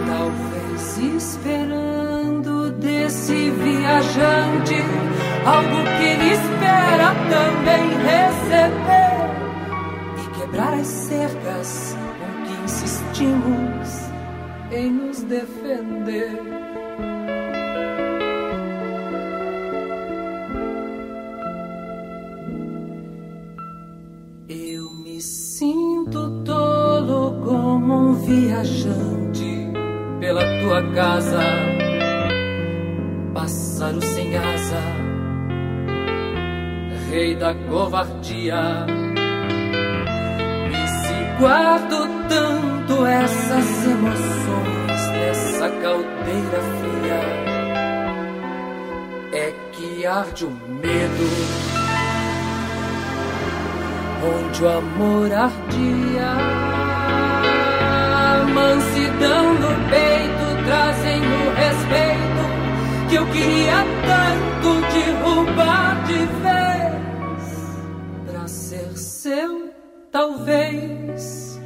Talvez 0.09 0.99
esperando 0.99 2.71
desse 2.73 3.51
viajante 3.51 4.75
algo 5.45 5.85
que 5.97 6.05
ele 6.05 6.33
espera 6.33 7.15
também 7.31 7.85
receber 8.11 9.27
e 10.19 10.41
quebrar 10.41 10.75
as 10.75 10.87
cercas 10.87 11.97
com 12.19 12.45
que 12.45 12.65
insistimos 12.65 13.89
em 14.73 14.91
nos 14.91 15.23
defender. 15.23 16.76
Casa, 30.97 31.43
pássaro 33.35 34.01
sem 34.01 34.35
asa, 34.35 34.81
rei 37.11 37.35
da 37.35 37.55
covardia. 37.69 38.87
E 40.73 40.89
se 40.89 41.39
guardo 41.39 42.09
tanto 42.31 43.05
essas 43.05 43.85
emoções 43.85 45.11
nessa 45.13 45.69
caldeira 45.69 46.61
fria, 46.79 47.21
é 49.35 49.53
que 49.73 50.07
arde 50.07 50.47
o 50.47 50.51
medo 50.51 51.27
onde 54.25 54.65
o 54.65 54.69
amor 54.69 55.31
ardia 55.31 56.67
mansidão 58.55 59.55
no 59.55 59.91
peito 59.91 60.16
trazem 60.67 61.21
o 61.21 61.55
respeito 61.55 63.09
que 63.09 63.15
eu 63.15 63.27
queria 63.29 63.85
tanto 64.05 64.81
derrubar 64.93 66.05
de 66.05 66.27
vez 66.43 66.67
pra 68.27 68.49
ser 68.49 68.99
seu, 68.99 69.73
talvez. 70.11 71.61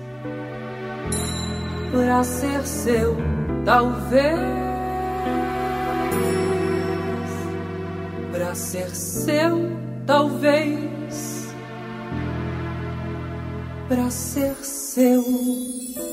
Pra 1.90 2.22
ser 2.22 2.66
seu, 2.66 3.16
talvez. 3.64 4.38
Pra 8.32 8.54
ser 8.54 8.94
seu, 8.94 9.76
talvez. 10.06 11.54
Pra 13.88 14.10
ser 14.10 14.54
seu. 14.62 16.09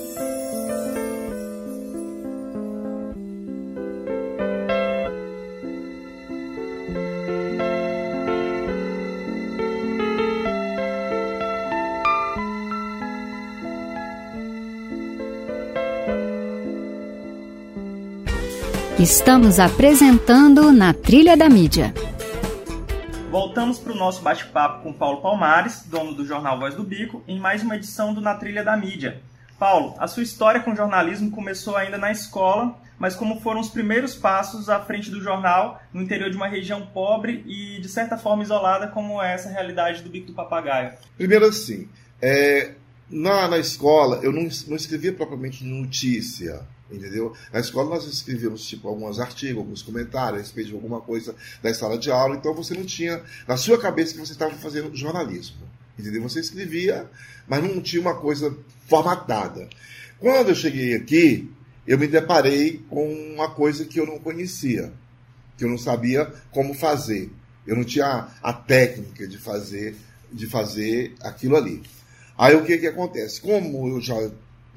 Estamos 19.10 19.58
apresentando 19.58 20.70
na 20.70 20.94
Trilha 20.94 21.38
da 21.38 21.48
Mídia. 21.48 21.94
Voltamos 23.32 23.80
para 23.80 23.94
o 23.94 23.96
nosso 23.96 24.22
bate-papo 24.22 24.84
com 24.84 24.92
Paulo 24.92 25.22
Palmares, 25.22 25.84
dono 25.86 26.14
do 26.14 26.26
jornal 26.26 26.60
Voz 26.60 26.76
do 26.76 26.84
Bico, 26.84 27.24
em 27.26 27.40
mais 27.40 27.64
uma 27.64 27.78
edição 27.78 28.14
do 28.14 28.20
Na 28.20 28.36
Trilha 28.36 28.66
da 28.66 28.76
Mídia. 28.76 29.22
Paulo, 29.58 29.96
a 29.98 30.08
sua 30.08 30.24
história 30.24 30.60
com 30.60 30.76
jornalismo 30.76 31.32
começou 31.32 31.78
ainda 31.78 31.98
na 31.98 32.12
escola, 32.12 32.78
mas 33.00 33.16
como 33.16 33.40
foram 33.40 33.62
os 33.62 33.70
primeiros 33.70 34.14
passos 34.14 34.68
à 34.68 34.82
frente 34.82 35.10
do 35.10 35.22
jornal 35.22 35.82
no 35.94 36.02
interior 36.02 36.30
de 36.30 36.36
uma 36.36 36.50
região 36.50 36.86
pobre 36.88 37.46
e 37.48 37.80
de 37.80 37.88
certa 37.88 38.18
forma 38.18 38.44
isolada 38.44 38.90
como 38.90 39.22
é 39.22 39.34
essa 39.34 39.48
realidade 39.48 40.04
do 40.04 40.10
Bico 40.10 40.28
do 40.28 40.34
Papagaio? 40.34 40.92
Primeiro 41.16 41.46
assim, 41.46 41.88
é, 42.22 42.74
na, 43.10 43.48
na 43.48 43.58
escola 43.58 44.20
eu 44.22 44.34
não, 44.34 44.50
não 44.68 44.76
escrevia 44.76 45.14
propriamente 45.14 45.64
notícia, 45.64 46.68
entendeu? 46.92 47.34
Na 47.52 47.60
escola 47.60 47.90
nós 47.90 48.06
escrevíamos 48.06 48.66
tipo 48.66 48.88
alguns 48.88 49.20
artigos, 49.20 49.58
alguns 49.58 49.82
comentários 49.82 50.40
a 50.40 50.44
respeito 50.44 50.70
de 50.70 50.76
alguma 50.76 51.02
coisa 51.02 51.36
da 51.62 51.74
sala 51.74 51.98
de 51.98 52.12
aula, 52.12 52.36
então 52.36 52.54
você 52.54 52.74
não 52.74 52.86
tinha 52.86 53.22
na 53.48 53.58
sua 53.58 53.80
cabeça 53.80 54.14
que 54.14 54.20
você 54.20 54.34
estava 54.34 54.54
fazendo 54.56 54.96
jornalismo, 54.96 55.58
entendeu? 55.98 56.22
Você 56.24 56.40
escrevia, 56.40 57.10
mas 57.48 57.64
não 57.64 57.82
tinha 57.82 58.02
uma 58.02 58.16
coisa 58.16 58.56
formatada. 58.88 59.68
Quando 60.20 60.50
eu 60.50 60.56
cheguei 60.56 60.96
aqui, 60.96 61.52
eu 61.86 61.98
me 61.98 62.08
deparei 62.08 62.84
com 62.90 63.14
uma 63.34 63.50
coisa 63.50 63.86
que 63.86 64.00
eu 64.00 64.06
não 64.06 64.20
conhecia, 64.20 64.92
que 65.58 65.64
eu 65.64 65.70
não 65.70 65.78
sabia 65.78 66.32
como 66.52 66.74
fazer. 66.74 67.32
Eu 67.66 67.76
não 67.76 67.84
tinha 67.84 68.30
a 68.42 68.54
técnica 68.54 69.28
de 69.28 69.38
fazer 69.38 69.96
de 70.32 70.46
fazer 70.48 71.16
aquilo 71.22 71.56
ali. 71.56 71.82
Aí 72.38 72.56
o 72.56 72.64
que 72.64 72.78
que 72.78 72.88
acontece? 72.88 73.42
Como 73.42 73.88
eu 73.88 74.02
já 74.02 74.16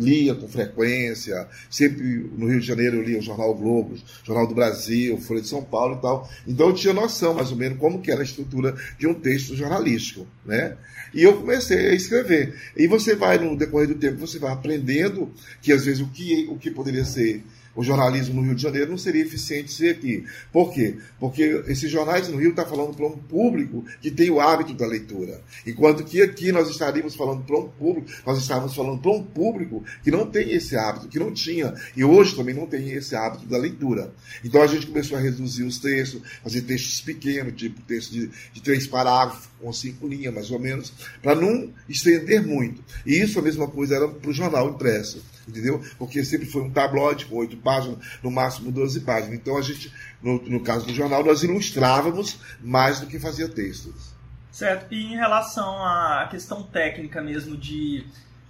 lia 0.01 0.35
com 0.35 0.49
frequência, 0.49 1.47
sempre 1.71 2.03
no 2.37 2.49
Rio 2.49 2.59
de 2.59 2.67
Janeiro 2.67 2.97
eu 2.97 3.03
lia 3.03 3.19
o 3.19 3.23
Jornal 3.23 3.55
Globo, 3.55 3.97
Jornal 4.25 4.47
do 4.47 4.55
Brasil, 4.55 5.19
Folha 5.19 5.43
de 5.43 5.49
São 5.49 5.63
Paulo 5.63 5.97
e 5.97 6.01
tal. 6.01 6.29
Então 6.49 6.69
eu 6.69 6.75
tinha 6.75 6.95
noção 6.95 7.35
mais 7.35 7.51
ou 7.51 7.57
menos 7.57 7.79
como 7.79 8.01
que 8.01 8.11
era 8.11 8.23
a 8.23 8.25
estrutura 8.25 8.75
de 8.99 9.07
um 9.07 9.13
texto 9.13 9.55
jornalístico, 9.55 10.27
né? 10.45 10.77
E 11.13 11.23
eu 11.23 11.37
comecei 11.37 11.89
a 11.89 11.95
escrever. 11.95 12.55
E 12.77 12.87
você 12.87 13.15
vai 13.15 13.39
no 13.39 13.57
decorrer 13.57 13.89
do 13.89 13.97
tempo, 13.97 14.19
você 14.19 14.39
vai 14.39 14.53
aprendendo 14.53 15.31
que 15.61 15.73
às 15.73 15.85
vezes 15.85 16.01
o 16.01 16.09
que 16.09 16.47
o 16.49 16.57
que 16.57 16.71
poderia 16.71 17.05
ser 17.05 17.45
o 17.81 17.83
jornalismo 17.83 18.35
no 18.35 18.43
Rio 18.43 18.55
de 18.55 18.61
Janeiro 18.61 18.91
não 18.91 18.99
seria 18.99 19.23
eficiente 19.23 19.73
ser 19.73 19.97
aqui. 19.97 20.27
Por 20.53 20.71
quê? 20.71 20.99
Porque 21.19 21.65
esses 21.67 21.91
jornais 21.91 22.29
no 22.29 22.37
Rio 22.37 22.51
estão 22.51 22.65
tá 22.65 22.71
falando 22.71 22.95
para 22.95 23.07
um 23.07 23.17
público 23.17 23.87
que 24.03 24.11
tem 24.11 24.31
o 24.31 24.39
hábito 24.39 24.75
da 24.75 24.87
leitura. 24.87 25.41
Enquanto 25.67 26.05
que 26.05 26.21
aqui 26.21 26.53
nós 26.53 26.69
estaríamos 26.69 27.15
falando 27.15 27.43
para 27.43 27.59
um 27.59 27.69
público, 27.69 28.11
nós 28.27 28.37
estávamos 28.37 28.75
falando 28.75 29.01
para 29.01 29.11
um 29.11 29.23
público 29.23 29.83
que 30.05 30.11
não 30.11 30.27
tem 30.27 30.53
esse 30.53 30.77
hábito, 30.77 31.09
que 31.09 31.19
não 31.19 31.33
tinha, 31.33 31.73
e 31.97 32.05
hoje 32.05 32.37
também 32.37 32.55
não 32.55 32.67
tem 32.67 32.91
esse 32.93 33.17
hábito 33.17 33.47
da 33.47 33.57
leitura. 33.57 34.13
Então 34.45 34.61
a 34.61 34.67
gente 34.67 34.87
começou 34.87 35.17
a 35.17 35.21
reduzir 35.21 35.63
os 35.63 35.79
textos, 35.79 36.21
fazer 36.43 36.61
textos 36.61 37.01
pequenos, 37.01 37.55
tipo 37.55 37.81
texto 37.81 38.13
de, 38.13 38.31
de 38.53 38.61
três 38.61 38.87
parágrafos, 38.87 39.49
com 39.59 39.73
cinco 39.73 40.07
linhas 40.07 40.35
mais 40.35 40.51
ou 40.51 40.59
menos, 40.59 40.93
para 41.23 41.35
não 41.35 41.73
estender 41.89 42.47
muito. 42.47 42.85
E 43.07 43.15
isso 43.23 43.39
a 43.39 43.43
mesma 43.43 43.67
coisa 43.67 43.97
era 43.97 44.07
para 44.07 44.31
o 44.31 44.35
jornal 44.35 44.69
impresso 44.69 45.23
entendeu? 45.51 45.83
Porque 45.99 46.25
sempre 46.25 46.47
foi 46.47 46.63
um 46.63 46.71
tabloide 46.71 47.27
com 47.27 47.37
oito 47.37 47.57
páginas, 47.59 47.99
no 48.23 48.31
máximo 48.31 48.73
12 48.73 49.01
páginas. 49.01 49.35
Então 49.35 49.57
a 49.57 49.63
gente, 49.63 49.93
no, 50.23 50.41
no 50.43 50.61
caso 50.61 50.87
do 50.87 50.95
jornal, 50.95 51.25
nós 51.25 51.43
ilustrávamos 51.43 52.41
mais 52.61 53.01
do 53.01 53.07
que 53.07 53.19
fazia 53.19 53.49
textos. 53.49 54.15
Certo. 54.51 54.93
E 54.93 55.13
em 55.13 55.17
relação 55.17 55.85
à 55.85 56.27
questão 56.31 56.63
técnica 56.63 57.21
mesmo 57.23 57.57
de 57.57 58.05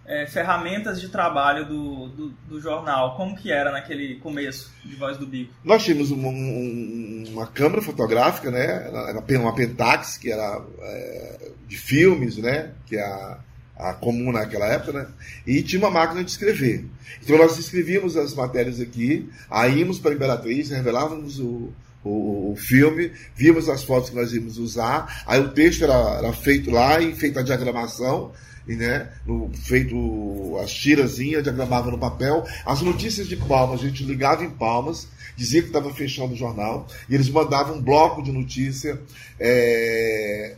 é, 0.07 0.27
ferramentas 0.27 1.01
de 1.01 1.09
trabalho 1.09 1.67
do, 1.67 2.09
do, 2.09 2.29
do, 2.49 2.61
jornal, 2.61 3.17
como 3.17 3.37
que 3.37 3.53
era 3.53 3.71
naquele 3.71 4.17
começo 4.17 4.73
de 4.85 4.97
Voz 4.97 5.17
do 5.17 5.27
Bico? 5.27 5.53
Nós 5.63 5.85
tínhamos 5.85 6.11
uma, 6.11 6.29
uma 6.29 7.47
câmera 7.47 7.81
fotográfica, 7.81 8.51
né? 8.51 8.89
Era 8.89 9.39
uma 9.39 9.55
Pentax, 9.55 10.17
que 10.17 10.33
era 10.33 10.61
é, 10.81 11.51
de 11.69 11.77
filmes, 11.77 12.39
né? 12.39 12.73
Que 12.87 12.97
é 12.97 13.03
a 13.03 13.39
a 13.81 13.95
comum 13.95 14.33
naquela 14.33 14.67
época, 14.67 14.93
né? 14.93 15.07
E 15.47 15.63
tinha 15.63 15.81
uma 15.81 15.91
máquina 15.91 16.23
de 16.23 16.31
escrever. 16.31 16.85
Então 17.23 17.39
nós 17.39 17.59
escrevíamos 17.59 18.17
as 18.17 18.35
matérias 18.35 18.81
aqui, 18.81 19.29
aí 19.51 19.79
íamos 19.79 19.99
para 19.99 20.13
a 20.13 20.15
Imperatriz, 20.15 20.71
revelávamos 20.71 21.39
o, 21.39 21.73
o, 22.05 22.53
o, 22.53 22.57
filme, 22.57 23.13
víamos 23.35 23.69
as 23.69 23.83
fotos 23.83 24.11
que 24.11 24.17
nós 24.17 24.33
íamos 24.33 24.59
usar, 24.59 25.23
aí 25.27 25.41
o 25.41 25.51
texto 25.51 25.85
era, 25.85 26.19
era 26.19 26.33
feito 26.33 26.71
lá 26.71 27.01
e 27.01 27.15
feita 27.15 27.41
a 27.41 27.43
diagramação, 27.43 28.33
e, 28.69 28.77
né, 28.77 29.09
no, 29.27 29.51
feito 29.55 30.59
as 30.63 30.73
tirazinhas, 30.73 31.43
diagramava 31.43 31.91
no 31.91 31.99
papel. 31.99 32.45
As 32.65 32.81
notícias 32.83 33.27
de 33.27 33.37
Palmas, 33.37 33.81
a 33.81 33.85
gente 33.85 34.05
ligava 34.05 34.45
em 34.45 34.51
Palmas, 34.51 35.09
dizia 35.37 35.63
que 35.63 35.69
estava 35.69 35.93
fechando 35.93 36.35
o 36.35 36.37
jornal, 36.37 36.87
e 37.09 37.15
eles 37.15 37.29
mandavam 37.29 37.77
um 37.77 37.83
bloco 37.83 38.23
de 38.23 38.31
notícia. 38.31 39.01
É, 39.39 40.57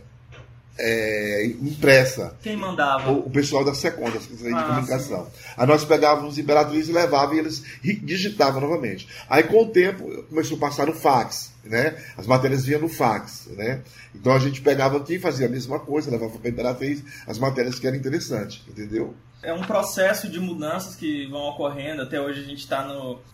é, 0.77 1.45
impressa. 1.61 2.35
Quem 2.41 2.57
mandava? 2.57 3.11
O, 3.11 3.27
o 3.27 3.29
pessoal 3.29 3.63
da 3.63 3.73
Second, 3.73 4.11
da 4.11 4.19
Secretaria 4.19 4.55
ah, 4.57 4.61
de 4.61 4.67
Comunicação. 4.67 5.25
Sim. 5.25 5.31
Aí 5.57 5.67
nós 5.67 5.85
pegávamos 5.85 6.37
Imperatriz 6.37 6.87
e 6.87 6.91
levava 6.91 7.35
e 7.35 7.39
eles 7.39 7.63
digitavam 8.01 8.61
novamente. 8.61 9.07
Aí 9.29 9.43
com 9.43 9.63
o 9.63 9.67
tempo 9.67 10.23
começou 10.29 10.57
a 10.57 10.59
passar 10.59 10.87
no 10.87 10.93
fax, 10.93 11.53
né? 11.63 11.95
As 12.17 12.25
matérias 12.25 12.65
vinham 12.65 12.81
no 12.81 12.89
fax, 12.89 13.47
né? 13.51 13.81
Então 14.15 14.33
a 14.33 14.39
gente 14.39 14.61
pegava 14.61 14.97
aqui, 14.97 15.19
fazia 15.19 15.47
a 15.47 15.49
mesma 15.49 15.79
coisa, 15.79 16.11
levava 16.11 16.37
para 16.37 16.47
a 16.47 16.51
Imperatriz 16.51 17.03
as 17.27 17.37
matérias 17.37 17.79
que 17.79 17.87
eram 17.87 17.97
interessantes, 17.97 18.61
entendeu? 18.67 19.15
é 19.43 19.53
um 19.53 19.61
processo 19.61 20.29
de 20.29 20.39
mudanças 20.39 20.95
que 20.95 21.27
vão 21.27 21.41
ocorrendo. 21.49 22.01
Até 22.01 22.19
hoje 22.19 22.39
a 22.39 22.43
gente 22.43 22.59
está 22.59 22.87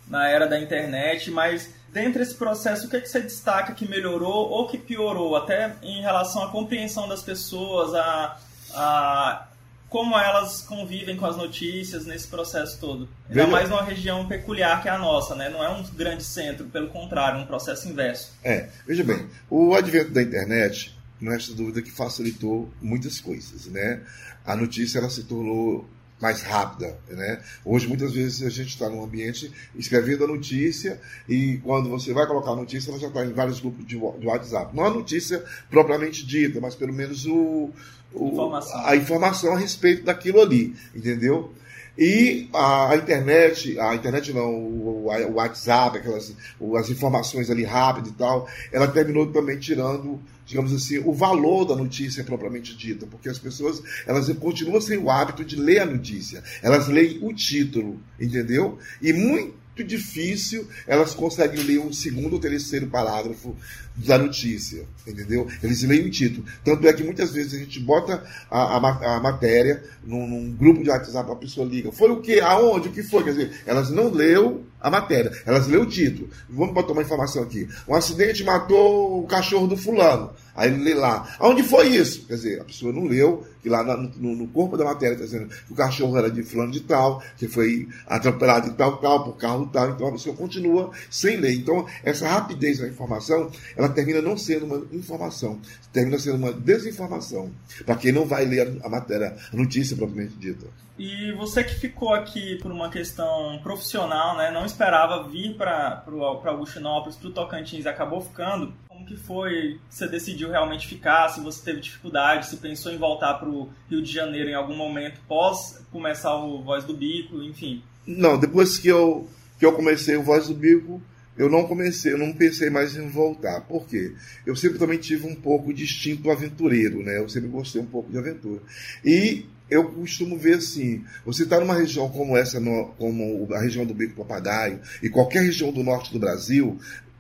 na 0.08 0.28
era 0.28 0.48
da 0.48 0.60
internet, 0.60 1.30
mas 1.30 1.72
dentro 1.92 2.20
desse 2.20 2.36
processo, 2.36 2.88
o 2.88 2.90
que, 2.90 2.98
é 2.98 3.02
que 3.02 3.10
você 3.10 3.22
destaca 3.22 3.74
que 3.74 3.88
melhorou 3.88 4.50
ou 4.50 4.68
que 4.68 4.78
piorou, 4.78 5.36
até 5.36 5.76
em 5.82 6.02
relação 6.02 6.44
à 6.44 6.50
compreensão 6.50 7.08
das 7.08 7.22
pessoas, 7.22 7.94
a, 7.94 8.38
a 8.74 9.46
como 9.90 10.16
elas 10.16 10.62
convivem 10.62 11.18
com 11.18 11.26
as 11.26 11.36
notícias 11.36 12.06
nesse 12.06 12.28
processo 12.28 12.80
todo? 12.80 13.10
Ainda 13.28 13.48
mais 13.48 13.70
numa 13.70 13.84
região 13.84 14.28
peculiar 14.28 14.82
que 14.82 14.88
é 14.88 14.92
a 14.92 14.98
nossa, 14.98 15.34
né? 15.34 15.50
Não 15.50 15.64
é 15.64 15.70
um 15.70 15.84
grande 15.84 16.24
centro, 16.24 16.66
pelo 16.66 16.90
contrário, 16.90 17.40
um 17.40 17.46
processo 17.46 17.90
inverso. 17.90 18.34
É, 18.44 18.70
veja 18.86 19.04
bem, 19.04 19.28
o 19.50 19.74
advento 19.74 20.12
da 20.12 20.22
internet, 20.22 20.96
não 21.20 21.34
é 21.34 21.38
dúvida 21.38 21.82
que 21.82 21.92
facilitou 21.92 22.72
muitas 22.80 23.20
coisas, 23.20 23.66
né? 23.66 24.02
A 24.46 24.56
notícia 24.56 25.00
ela 25.00 25.10
se 25.10 25.24
tornou 25.24 25.90
mais 26.22 26.42
rápida. 26.42 26.98
Né? 27.10 27.42
Hoje, 27.64 27.88
muitas 27.88 28.14
vezes, 28.14 28.44
a 28.44 28.50
gente 28.50 28.70
está 28.70 28.90
num 28.90 29.04
ambiente 29.04 29.52
escrevendo 29.76 30.26
a 30.26 30.28
notícia 30.28 31.00
e 31.28 31.58
quando 31.64 31.90
você 31.90 32.14
vai 32.14 32.28
colocar 32.28 32.52
a 32.52 32.56
notícia, 32.56 32.92
ela 32.92 33.00
já 33.00 33.08
está 33.08 33.26
em 33.26 33.34
vários 33.34 33.60
grupos 33.60 33.86
de, 33.86 33.98
WhatsApp. 33.98 34.76
Não 34.76 34.86
a 34.86 34.90
notícia 34.90 35.44
propriamente 35.70 36.26
dita, 36.26 36.60
mas 36.60 36.76
pelo 36.76 36.94
menos 36.94 37.26
o, 37.26 37.72
o 38.14 38.28
informação. 38.28 38.86
a 38.86 38.96
informação 38.96 39.54
a 39.54 39.58
respeito 39.58 40.04
daquilo 40.04 40.42
ali, 40.42 40.76
entendeu? 40.96 41.54
E 42.00 42.48
a, 42.54 42.92
a, 42.92 42.96
internet, 42.96 43.78
a 43.78 43.94
internet 43.94 44.32
não, 44.32 44.54
o, 44.54 45.08
o, 45.10 45.34
WhatsApp, 45.34 45.98
aquelas 45.98 46.34
as 46.78 46.90
informações 46.90 47.50
ali 47.50 47.66
rápidas 47.66 48.12
e 48.12 48.14
tal, 48.14 48.48
ela 48.72 48.88
terminou 48.88 49.28
também 49.34 49.60
tirando, 49.60 50.18
digamos 50.46 50.74
assim, 50.74 51.00
o 51.00 51.12
valor 51.12 51.66
da 51.66 51.76
notícia 51.76 52.24
propriamente 52.24 52.74
dita, 52.74 53.06
porque 53.06 53.28
as 53.28 53.38
pessoas 53.38 53.84
elas 54.08 54.30
continuam 54.38 54.80
sem 54.80 54.98
o 54.98 55.12
hábito 55.12 55.44
de 55.44 55.58
ler 55.58 55.80
a 55.80 55.86
notícia, 55.86 56.42
elas 56.64 56.88
leem 56.88 57.20
o 57.22 57.34
título, 57.34 58.00
entendeu? 58.18 58.80
E 59.02 59.12
muito 59.12 59.84
difícil 59.84 60.70
elas 60.88 61.14
conseguem 61.14 61.62
ler 61.64 61.80
um 61.80 61.92
segundo 61.92 62.34
ou 62.34 62.40
terceiro 62.40 62.88
parágrafo 62.88 63.58
da 64.06 64.18
notícia, 64.18 64.86
entendeu? 65.06 65.48
Eles 65.62 65.84
leem 65.84 66.08
o 66.08 66.12
título. 66.12 66.46
Tanto 66.64 66.88
é 66.88 66.94
que 66.94 67.04
muitas 67.04 67.32
vezes 67.32 67.54
a 67.54 67.58
gente 67.58 67.80
bota 67.80 68.24
a, 68.50 68.78
a, 68.78 69.18
a 69.18 69.20
matéria 69.20 69.84
num, 70.04 70.28
num, 70.28 70.52
grupo 70.54 70.84
de 70.84 70.90
WhatsApp, 70.90 71.32
a 71.32 71.36
pessoa 71.36 71.68
liga. 71.68 71.92
Foi 71.92 72.10
o 72.10 72.22
que? 72.22 72.40
Aonde? 72.40 72.90
O 72.90 72.92
que 72.92 73.04
foi? 73.04 73.24
Quer 73.24 73.32
dizer, 73.32 73.52
elas 73.66 73.90
não 73.90 74.10
leu 74.10 74.64
a 74.80 74.90
matéria, 74.90 75.32
elas 75.46 75.68
leu 75.68 75.82
o 75.82 75.86
título. 75.86 76.30
Vamos 76.50 76.74
botar 76.74 76.94
uma 76.94 77.02
informação 77.02 77.44
aqui. 77.44 77.68
Um 77.88 77.96
acidente 77.96 78.44
matou 78.44 79.24
o 79.24 79.28
cachorro 79.28 79.68
do 79.68 79.76
fulano. 79.76 80.32
Aí 80.56 80.70
ele 80.70 80.84
lê 80.84 80.94
lá. 80.94 81.28
Aonde 81.40 81.64
foi 81.64 81.88
isso? 81.88 82.26
Quer 82.26 82.36
dizer, 82.36 82.62
a 82.62 82.66
pessoa 82.66 82.92
não 82.92 83.06
leu, 83.06 83.46
que 83.62 83.70
lá 83.70 83.84
no, 83.84 84.36
no 84.36 84.48
corpo 84.48 84.76
da 84.76 84.84
matéria 84.84 85.14
está 85.14 85.26
dizendo 85.26 85.48
que 85.48 85.72
o 85.72 85.76
cachorro 85.76 86.18
era 86.18 86.30
de 86.30 86.44
fulano 86.44 86.72
de 86.72 86.82
tal, 86.82 87.22
que 87.38 87.48
foi 87.48 87.88
atropelado 88.08 88.70
de 88.70 88.76
tal, 88.76 88.98
tal, 88.98 89.24
por 89.24 89.38
carro 89.38 89.70
tal. 89.72 89.90
Então 89.92 90.08
a 90.08 90.12
pessoa 90.12 90.36
continua 90.36 90.92
sem 91.10 91.38
ler. 91.38 91.54
Então, 91.54 91.86
essa 92.04 92.28
rapidez 92.28 92.80
da 92.80 92.88
informação, 92.88 93.50
ela 93.76 93.89
termina 93.94 94.22
não 94.22 94.38
sendo 94.38 94.66
uma 94.66 94.86
informação, 94.92 95.60
termina 95.92 96.18
sendo 96.18 96.38
uma 96.38 96.54
desinformação, 96.54 97.52
para 97.86 97.96
quem 97.96 98.12
não 98.12 98.26
vai 98.26 98.46
ler 98.46 98.80
a 98.84 98.90
matéria, 98.90 99.36
a 99.52 99.56
notícia 99.56 99.96
propriamente 99.96 100.36
dita. 100.36 100.68
E 100.98 101.32
você 101.32 101.64
que 101.64 101.76
ficou 101.76 102.14
aqui 102.14 102.58
por 102.58 102.72
uma 102.72 102.90
questão 102.90 103.58
profissional, 103.64 104.36
né, 104.38 104.52
não 104.52 104.66
esperava 104.66 105.30
vir 105.30 105.56
para 105.56 106.04
Augustinópolis, 106.46 107.16
para 107.16 107.30
o 107.30 107.32
Tocantins, 107.32 107.86
acabou 107.86 108.20
ficando. 108.20 108.74
Como 108.90 109.06
que 109.06 109.16
foi? 109.16 109.80
Você 109.90 110.10
decidiu 110.10 110.50
realmente 110.50 110.88
ficar? 110.88 111.30
Se 111.30 111.40
você 111.40 111.64
teve 111.64 111.80
dificuldade? 111.80 112.48
Se 112.48 112.58
pensou 112.58 112.92
em 112.92 112.98
voltar 112.98 113.36
para 113.36 113.48
o 113.48 113.70
Rio 113.90 114.02
de 114.02 114.12
Janeiro 114.12 114.50
em 114.50 114.54
algum 114.54 114.76
momento 114.76 115.22
pós 115.26 115.82
começar 115.90 116.36
o 116.36 116.62
Voz 116.62 116.84
do 116.84 116.94
Bico, 116.94 117.42
enfim? 117.42 117.82
Não, 118.06 118.38
depois 118.38 118.78
que 118.78 118.90
eu 118.90 119.26
que 119.58 119.66
eu 119.66 119.74
comecei 119.74 120.18
o 120.18 120.24
Voz 120.24 120.48
do 120.48 120.54
Bico, 120.54 121.02
eu 121.40 121.50
não 121.50 121.64
comecei, 121.64 122.12
eu 122.12 122.18
não 122.18 122.34
pensei 122.34 122.70
mais 122.70 122.98
em 122.98 123.08
voltar. 123.08 123.62
Por 123.62 123.88
quê? 123.88 124.12
Eu 124.46 124.58
sempre 124.58 124.78
também 124.78 124.98
tive 124.98 125.26
um 125.26 125.34
pouco 125.34 125.74
de 125.74 125.86
instinto 125.86 126.30
aventureiro, 126.30 127.02
né? 127.02 127.18
Eu 127.18 127.30
sempre 127.30 127.48
gostei 127.48 127.82
um 127.82 127.86
pouco 127.86 128.12
de 128.12 128.18
aventura. 128.18 128.62
E 129.06 129.46
eu 129.70 129.86
costumo 129.86 130.38
ver 130.38 130.56
assim, 130.56 131.02
você 131.26 131.44
está 131.44 131.58
numa 131.58 131.76
região 131.76 132.10
como 132.10 132.36
essa, 132.36 132.60
no, 132.60 132.88
como 132.98 133.48
a 133.54 133.62
região 133.62 133.86
do 133.86 133.94
Bico 133.94 134.16
Papagaio, 134.18 134.82
e 135.02 135.10
qualquer 135.10 135.44
região 135.44 135.72
do 135.72 135.82
norte 135.82 136.12
do 136.12 136.20
Brasil, 136.20 136.78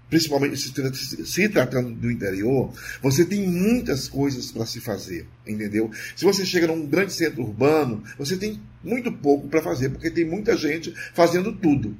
principalmente 0.10 0.58
se, 0.58 1.48
tratando 1.48 1.92
do 1.92 2.12
interior, 2.12 2.74
você 3.02 3.24
tem 3.24 3.48
muitas 3.48 4.10
coisas 4.10 4.52
para 4.52 4.66
se 4.66 4.82
fazer, 4.82 5.28
entendeu? 5.48 5.92
Se 6.14 6.26
você 6.26 6.46
chega 6.46 6.68
num 6.68 6.86
grande 6.86 7.14
centro 7.14 7.42
urbano, 7.42 8.04
você 8.18 8.36
tem 8.36 8.60
muito 8.84 9.14
pouco 9.14 9.48
para 9.48 9.62
fazer, 9.62 9.90
porque 9.90 10.12
tem 10.12 10.26
muita 10.26 10.58
gente 10.58 10.94
fazendo 11.14 11.54
tudo. 11.54 11.96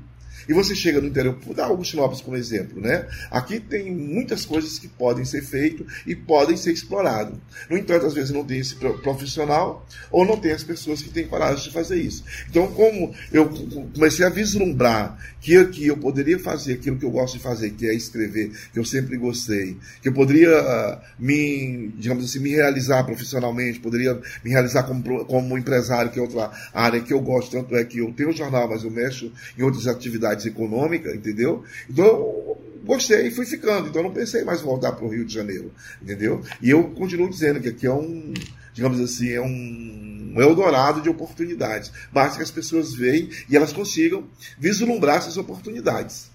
E 0.50 0.54
você 0.54 0.74
chega 0.76 1.00
no 1.00 1.08
interior, 1.08 1.38
vou 1.46 1.54
dar 1.54 1.66
Augustinópolis 1.66 2.22
como 2.22 2.36
exemplo, 2.36 2.82
né? 2.82 3.06
Aqui 3.30 3.60
tem 3.60 3.94
muitas 3.94 4.46
coisas 4.46 4.80
que 4.80 4.88
podem 4.88 5.24
ser 5.24 5.44
feitas 5.44 5.86
e 6.08 6.16
podem 6.16 6.58
ser 6.58 6.74
exploradas. 6.74 7.36
No 7.70 7.78
entanto, 7.78 8.08
às 8.08 8.16
vezes 8.16 8.32
não 8.32 8.44
tem 8.44 8.58
esse 8.58 8.76
profissional 8.76 9.86
ou 10.10 10.26
não 10.26 10.38
tem 10.38 10.52
as 10.52 10.64
pessoas 10.64 11.04
que 11.04 11.10
têm 11.12 11.28
coragem 11.28 11.64
de 11.64 11.72
fazer 11.72 11.98
isso. 11.98 12.24
Então, 12.50 12.66
como 12.72 13.14
eu 13.32 13.48
comecei 13.94 14.26
a 14.26 14.30
vislumbrar 14.30 15.20
que 15.40 15.56
aqui 15.56 15.86
eu 15.86 15.98
poderia 15.98 16.40
fazer 16.40 16.74
aquilo 16.74 16.98
que 16.98 17.06
eu 17.06 17.12
gosto 17.12 17.38
de 17.38 17.44
fazer, 17.44 17.70
que 17.70 17.88
é 17.88 17.94
escrever, 17.94 18.52
que 18.74 18.80
eu 18.80 18.86
sempre 18.86 19.18
gostei, 19.18 19.78
que 20.02 20.10
eu 20.10 20.14
poderia 20.14 20.50
uh, 20.50 21.00
me, 21.18 21.94
digamos 21.96 22.26
assim, 22.26 22.40
me 22.40 22.50
realizar 22.50 23.04
profissionalmente, 23.04 23.80
poderia 23.80 24.20
me 24.44 24.50
realizar 24.50 24.84
como, 24.84 25.26
como 25.26 25.58
empresário, 25.58 26.12
que 26.12 26.20
é 26.20 26.22
outra 26.22 26.52
área 26.74 27.00
que 27.02 27.14
eu 27.14 27.22
gosto, 27.22 27.52
tanto 27.52 27.76
é 27.76 27.84
que 27.86 28.00
eu 28.00 28.12
tenho 28.14 28.34
jornal, 28.34 28.68
mas 28.68 28.84
eu 28.84 28.92
mexo 28.92 29.32
em 29.58 29.62
outras 29.62 29.88
atividades 29.88 30.39
atividades 30.40 30.46
econômicas, 30.46 31.14
entendeu? 31.14 31.64
Então 31.90 32.06
eu 32.06 32.58
gostei 32.84 33.28
e 33.28 33.32
fui 33.32 33.46
ficando. 33.46 33.90
Então 33.90 34.02
não 34.02 34.14
pensei 34.14 34.44
mais 34.44 34.62
voltar 34.62 34.94
para 34.94 35.06
o 35.06 35.10
Rio 35.10 35.26
de 35.26 35.34
Janeiro, 35.34 35.72
entendeu? 36.02 36.42
E 36.62 36.70
eu 36.70 36.92
continuo 36.92 37.30
dizendo 37.30 37.60
que 37.60 37.70
aqui 37.70 37.86
é 37.86 37.94
um, 37.94 38.34
digamos 38.74 39.00
assim, 39.00 39.30
é 39.30 39.42
um 39.42 40.34
Eldorado 40.38 41.02
de 41.02 41.10
oportunidades. 41.10 41.92
Basta 42.14 42.38
que 42.38 42.44
as 42.44 42.52
pessoas 42.52 42.94
vejam 42.94 43.30
e 43.50 43.58
elas 43.58 43.74
consigam 43.74 44.24
vislumbrar 44.58 45.18
essas 45.18 45.38
oportunidades. 45.38 46.32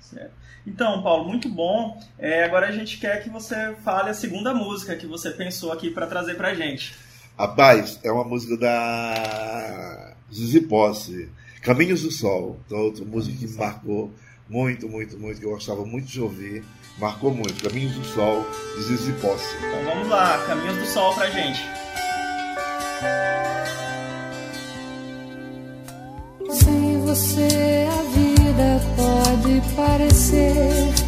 Certo. 0.00 0.32
Então, 0.66 1.02
Paulo, 1.02 1.26
muito 1.26 1.48
bom. 1.48 1.98
É, 2.18 2.44
agora 2.44 2.68
a 2.68 2.72
gente 2.72 2.98
quer 2.98 3.22
que 3.22 3.30
você 3.30 3.74
fale 3.82 4.10
a 4.10 4.14
segunda 4.14 4.54
música 4.54 4.94
que 4.94 5.06
você 5.06 5.30
pensou 5.30 5.72
aqui 5.72 5.90
para 5.90 6.06
trazer 6.06 6.34
para 6.34 6.54
gente. 6.54 6.94
Rapaz, 7.38 7.98
é 8.02 8.12
uma 8.12 8.24
música 8.24 8.56
da 8.56 10.14
Zizi 10.32 10.60
Posse. 10.60 11.30
Caminhos 11.62 12.02
do 12.02 12.10
Sol, 12.10 12.58
então, 12.66 12.78
outra 12.78 13.04
música 13.04 13.36
que 13.36 13.48
marcou 13.56 14.12
muito, 14.48 14.88
muito, 14.88 15.18
muito, 15.18 15.38
que 15.38 15.46
eu 15.46 15.50
gostava 15.50 15.84
muito 15.84 16.06
de 16.06 16.20
ouvir. 16.20 16.64
Marcou 16.98 17.32
muito. 17.32 17.62
Caminhos 17.62 17.94
do 17.94 18.04
Sol, 18.04 18.46
de 18.76 18.82
Zizi 18.82 19.12
Posse. 19.20 19.46
Então 19.58 19.84
vamos 19.84 20.08
lá, 20.08 20.44
Caminhos 20.46 20.76
do 20.76 20.86
Sol 20.86 21.14
pra 21.14 21.30
gente. 21.30 21.60
Sem 26.50 27.00
você 27.02 27.86
a 27.88 28.02
vida 28.02 28.80
pode 28.96 29.76
parecer 29.76 31.07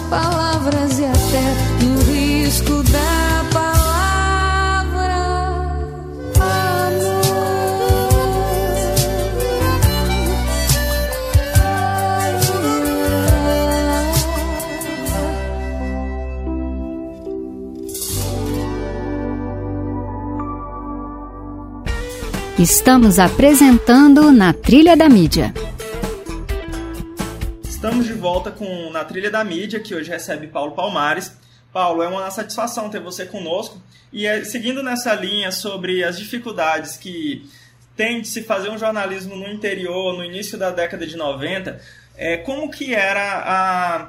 palavras 0.00 0.98
e 0.98 1.04
até 1.04 1.84
no 1.84 1.98
risco 2.12 2.82
da 2.84 3.44
palavra 3.52 3.86
amor. 6.40 6.76
Estamos 22.58 23.18
apresentando 23.18 24.32
na 24.32 24.52
Trilha 24.52 24.96
da 24.96 25.08
Mídia. 25.08 25.52
Estamos 27.86 28.04
de 28.04 28.14
volta 28.14 28.50
com 28.50 28.90
Na 28.90 29.04
Trilha 29.04 29.30
da 29.30 29.44
Mídia, 29.44 29.78
que 29.78 29.94
hoje 29.94 30.10
recebe 30.10 30.48
Paulo 30.48 30.72
Palmares. 30.72 31.36
Paulo, 31.72 32.02
é 32.02 32.08
uma 32.08 32.28
satisfação 32.32 32.90
ter 32.90 32.98
você 32.98 33.24
conosco. 33.24 33.80
E 34.12 34.26
é, 34.26 34.42
seguindo 34.42 34.82
nessa 34.82 35.14
linha 35.14 35.52
sobre 35.52 36.02
as 36.02 36.18
dificuldades 36.18 36.96
que 36.96 37.48
tem 37.96 38.20
de 38.20 38.26
se 38.26 38.42
fazer 38.42 38.70
um 38.70 38.76
jornalismo 38.76 39.36
no 39.36 39.46
interior 39.46 40.16
no 40.16 40.24
início 40.24 40.58
da 40.58 40.72
década 40.72 41.06
de 41.06 41.16
90, 41.16 41.80
é, 42.16 42.38
como 42.38 42.72
que 42.72 42.92
era 42.92 43.44
a 43.46 44.08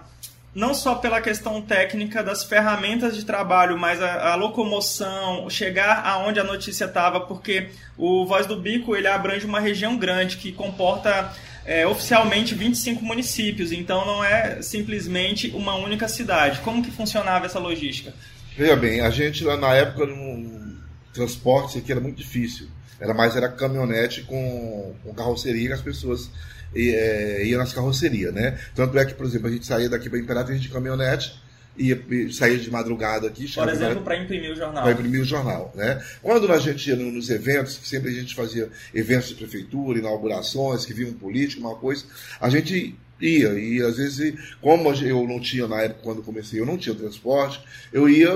não 0.56 0.74
só 0.74 0.96
pela 0.96 1.22
questão 1.22 1.62
técnica 1.62 2.24
das 2.24 2.44
ferramentas 2.44 3.16
de 3.16 3.24
trabalho, 3.24 3.78
mas 3.78 4.02
a, 4.02 4.32
a 4.32 4.36
locomoção, 4.36 5.48
chegar 5.52 6.04
aonde 6.04 6.40
a 6.40 6.44
notícia 6.44 6.86
estava, 6.86 7.20
porque 7.20 7.70
o 7.96 8.26
Voz 8.26 8.48
do 8.48 8.60
Bico 8.60 8.96
ele 8.96 9.08
abrange 9.08 9.46
uma 9.46 9.60
região 9.60 9.96
grande 9.96 10.38
que 10.38 10.52
comporta 10.52 11.32
é, 11.68 11.86
oficialmente 11.86 12.56
25 12.56 13.04
municípios, 13.04 13.74
então 13.74 14.06
não 14.06 14.24
é 14.24 14.62
simplesmente 14.62 15.50
uma 15.50 15.76
única 15.76 16.08
cidade. 16.08 16.62
Como 16.62 16.82
que 16.82 16.90
funcionava 16.90 17.46
essa 17.46 17.60
logística? 17.60 18.14
Veja 18.58 18.76
bem, 18.78 19.02
a 19.02 19.10
gente 19.10 19.44
lá 19.44 19.58
na 19.58 19.74
época 19.74 20.06
no 20.06 20.78
transporte 21.14 21.78
aqui 21.78 21.92
era 21.92 22.00
muito 22.00 22.16
difícil. 22.16 22.68
Era 23.00 23.14
mais 23.14 23.36
era 23.36 23.50
caminhonete 23.50 24.22
com, 24.22 24.96
com 25.04 25.14
carroceria 25.14 25.74
as 25.74 25.82
pessoas 25.82 26.32
é, 26.74 27.44
iam 27.46 27.60
nas 27.60 27.74
carrocerias, 27.74 28.34
né? 28.34 28.58
Tanto 28.74 28.98
é 28.98 29.06
que, 29.06 29.14
por 29.14 29.26
exemplo, 29.26 29.48
a 29.48 29.52
gente 29.52 29.66
saía 29.66 29.90
daqui 29.90 30.10
para 30.10 30.20
Imperatriz 30.20 30.62
de 30.62 30.70
caminhonete, 30.70 31.38
ia, 31.78 32.02
saía 32.34 32.58
de 32.58 32.70
madrugada 32.72 33.28
aqui, 33.28 33.52
Por 33.52 33.70
exemplo, 33.70 34.02
para 34.04 34.18
imprimir 34.18 34.52
o 34.52 34.56
jornal. 34.56 34.84
para 34.84 34.92
imprimir 34.94 35.22
o 35.22 35.26
jornal. 35.26 35.72
Né? 35.76 36.04
Quando 36.22 36.52
a 36.52 36.58
gente 36.60 36.90
ia 36.90 36.96
no- 36.96 37.12
nos 37.12 37.30
eventos, 37.30 37.80
sempre 37.84 38.10
a 38.12 38.14
gente 38.14 38.34
fazia 38.36 38.70
eventos 38.94 39.30
de 39.30 39.36
prefeitura, 39.36 40.00
inaugurações, 40.00 40.86
que 40.86 40.94
vinha 40.94 41.10
um 41.10 41.14
político, 41.14 41.62
uma 41.62 41.76
coisa, 41.76 42.06
a 42.42 42.50
gente 42.50 42.96
ia. 43.20 43.54
E 43.54 43.82
às 43.82 43.98
vezes, 43.98 44.34
como 44.62 44.94
eu 44.94 45.28
não 45.28 45.40
tinha, 45.40 45.68
na 45.68 45.82
época, 45.82 46.02
quando 46.04 46.24
comecei, 46.24 46.60
eu 46.60 46.66
não 46.66 46.78
tinha 46.78 46.96
transporte, 46.96 47.62
eu 47.92 48.10
ia 48.10 48.34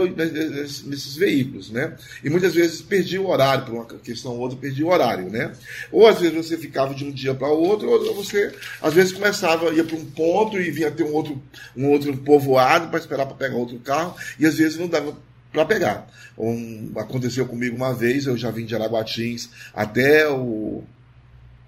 nesses 0.86 1.16
veículos. 1.16 1.72
Né? 1.72 1.96
E 2.24 2.30
muitas 2.30 2.54
vezes 2.54 2.82
perdia 2.82 3.22
o 3.22 3.30
horário, 3.30 3.66
por 3.66 3.74
uma 3.74 3.86
questão 3.86 4.34
ou 4.34 4.40
outra, 4.40 4.58
perdia 4.58 4.86
o 4.86 4.90
horário. 4.90 5.30
Né? 5.30 5.52
Ou 5.92 6.08
às 6.08 6.20
vezes 6.20 6.36
você 6.36 6.58
ficava 6.58 6.94
de 6.94 7.06
um 7.06 7.12
dia 7.12 7.34
para 7.34 7.48
outro, 7.48 7.90
ou 7.90 8.16
você, 8.16 8.54
às 8.82 8.94
vezes, 8.94 9.12
começava, 9.12 9.74
ia 9.74 9.84
para 9.84 9.96
um 9.96 10.06
ponto 10.06 10.60
e 10.60 10.72
vinha 10.72 10.92
ter 10.92 11.04
um 11.04 11.14
outro, 11.14 11.42
um 11.76 11.90
outro 11.90 12.16
povoado 12.18 12.90
para 12.90 13.00
esperar 13.00 13.26
para 13.26 13.36
pegar 13.36 13.56
outro 13.56 13.80
carro, 13.80 14.16
e 14.40 14.46
às 14.46 14.58
vezes 14.58 14.78
não 14.78 14.88
dava 14.88 15.16
para 15.52 15.66
pegar. 15.66 16.08
Um, 16.38 16.92
aconteceu 16.96 17.46
comigo 17.46 17.76
uma 17.76 17.94
vez, 17.94 18.26
eu 18.26 18.38
já 18.38 18.50
vim 18.50 18.66
de 18.66 18.74
Araguatins 18.74 19.50
até 19.74 20.28
o, 20.30 20.84